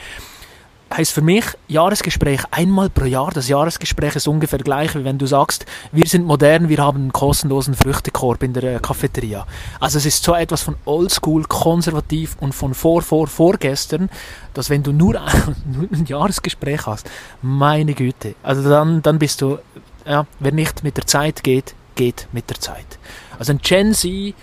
heißt 0.97 1.13
für 1.13 1.23
mich 1.23 1.45
Jahresgespräch 1.69 2.43
einmal 2.51 2.91
pro 2.91 3.05
Jahr. 3.05 3.31
Das 3.33 3.49
Jahresgespräch 3.49 4.17
ist 4.17 4.29
ungefähr 4.29 4.59
gleich, 4.59 4.95
wie 4.95 5.05
wenn 5.05 5.19
du 5.19 5.27
sagst, 5.27 5.65
wir 5.91 6.07
sind 6.07 6.27
modern, 6.27 6.69
wir 6.69 6.79
haben 6.79 7.03
einen 7.03 7.13
kostenlosen 7.13 7.75
Früchtekorb 7.75 8.43
in 8.43 8.53
der 8.53 8.65
äh, 8.65 8.79
Cafeteria. 8.79 9.47
Also 9.81 9.99
es 9.99 10.07
ist 10.07 10.23
so 10.23 10.35
etwas 10.35 10.63
von 10.63 10.77
oldschool, 10.85 11.45
konservativ 11.45 12.37
und 12.41 12.55
von 12.55 12.75
vor, 12.75 13.03
vor, 13.03 13.27
vorgestern, 13.27 14.11
dass 14.55 14.71
wenn 14.71 14.83
du 14.83 14.93
nur 14.93 15.21
ein, 15.21 16.05
Jahresgespräch 16.07 16.87
hast, 16.87 17.11
meine 17.41 17.95
Güte, 17.95 18.35
also 18.43 18.69
dann, 18.69 19.03
dann 19.03 19.19
bist 19.19 19.41
du, 19.41 19.59
ja, 20.07 20.27
wer 20.41 20.53
nicht 20.53 20.85
mit 20.85 20.97
der 20.97 21.07
Zeit 21.07 21.43
geht, 21.43 21.75
geht 21.95 22.29
mit 22.33 22.51
der 22.51 22.59
Zeit. 22.59 22.99
Also 23.39 23.53
ein 23.53 23.59
Gen 23.63 23.95
Z, 23.95 24.35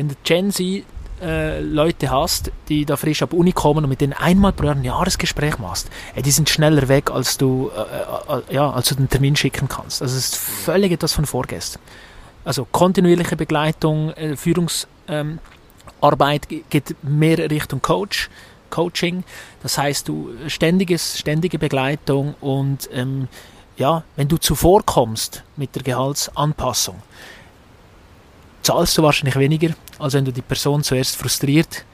wenn 0.00 0.08
der 0.08 0.16
Gen 0.24 0.50
Z 0.50 0.84
äh, 1.20 1.60
Leute 1.60 2.10
hast, 2.10 2.50
die 2.70 2.86
da 2.86 2.96
frisch 2.96 3.22
ab 3.22 3.34
Uni 3.34 3.52
kommen 3.52 3.84
und 3.84 3.90
mit 3.90 4.00
denen 4.00 4.14
einmal 4.14 4.52
pro 4.52 4.64
Jahr 4.64 4.74
ein 4.74 4.82
Jahresgespräch 4.82 5.58
machst, 5.58 5.90
ey, 6.14 6.22
die 6.22 6.30
sind 6.30 6.48
schneller 6.48 6.88
weg, 6.88 7.10
als 7.10 7.36
du, 7.36 7.70
äh, 7.76 8.38
äh, 8.38 8.54
ja, 8.54 8.70
als 8.70 8.88
du 8.88 8.94
den 8.94 9.10
Termin 9.10 9.36
schicken 9.36 9.68
kannst. 9.68 10.00
Also 10.00 10.16
es 10.16 10.28
ist 10.28 10.36
völlig 10.36 10.92
etwas 10.92 11.12
von 11.12 11.26
vorgestern. 11.26 11.82
Also 12.46 12.64
kontinuierliche 12.64 13.36
Begleitung, 13.36 14.12
äh, 14.12 14.36
Führungsarbeit 14.36 14.88
ähm, 16.50 16.64
geht 16.70 16.96
mehr 17.02 17.50
Richtung 17.50 17.82
Coach, 17.82 18.30
Coaching. 18.70 19.22
Das 19.62 19.76
heißt, 19.76 20.08
du 20.08 20.30
ständiges, 20.46 21.18
ständige 21.18 21.58
Begleitung 21.58 22.36
und 22.40 22.88
ähm, 22.94 23.28
ja, 23.76 24.04
wenn 24.16 24.28
du 24.28 24.38
zuvorkommst 24.38 25.44
mit 25.56 25.76
der 25.76 25.82
Gehaltsanpassung, 25.82 27.02
zahlst 28.70 28.96
du 28.96 29.02
wahrscheinlich 29.02 29.34
weniger, 29.36 29.70
als 29.98 30.14
wenn 30.14 30.24
du 30.24 30.32
die 30.32 30.42
Person 30.42 30.84
zuerst 30.84 31.16
frustriert 31.16 31.84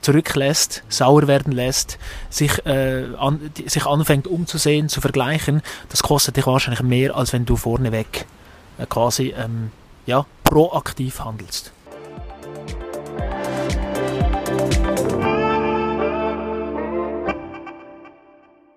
zurücklässt, 0.00 0.82
sauer 0.88 1.26
werden 1.26 1.52
lässt, 1.52 1.98
sich, 2.30 2.64
äh, 2.64 3.04
an, 3.18 3.50
sich 3.66 3.84
anfängt 3.84 4.26
umzusehen, 4.26 4.88
zu 4.88 5.00
vergleichen, 5.02 5.60
das 5.90 6.02
kostet 6.02 6.36
dich 6.36 6.46
wahrscheinlich 6.46 6.82
mehr, 6.82 7.14
als 7.14 7.34
wenn 7.34 7.44
du 7.44 7.56
vorneweg 7.56 8.26
äh, 8.78 8.86
quasi 8.86 9.34
ähm, 9.36 9.72
ja, 10.06 10.24
proaktiv 10.44 11.20
handelst. 11.20 11.72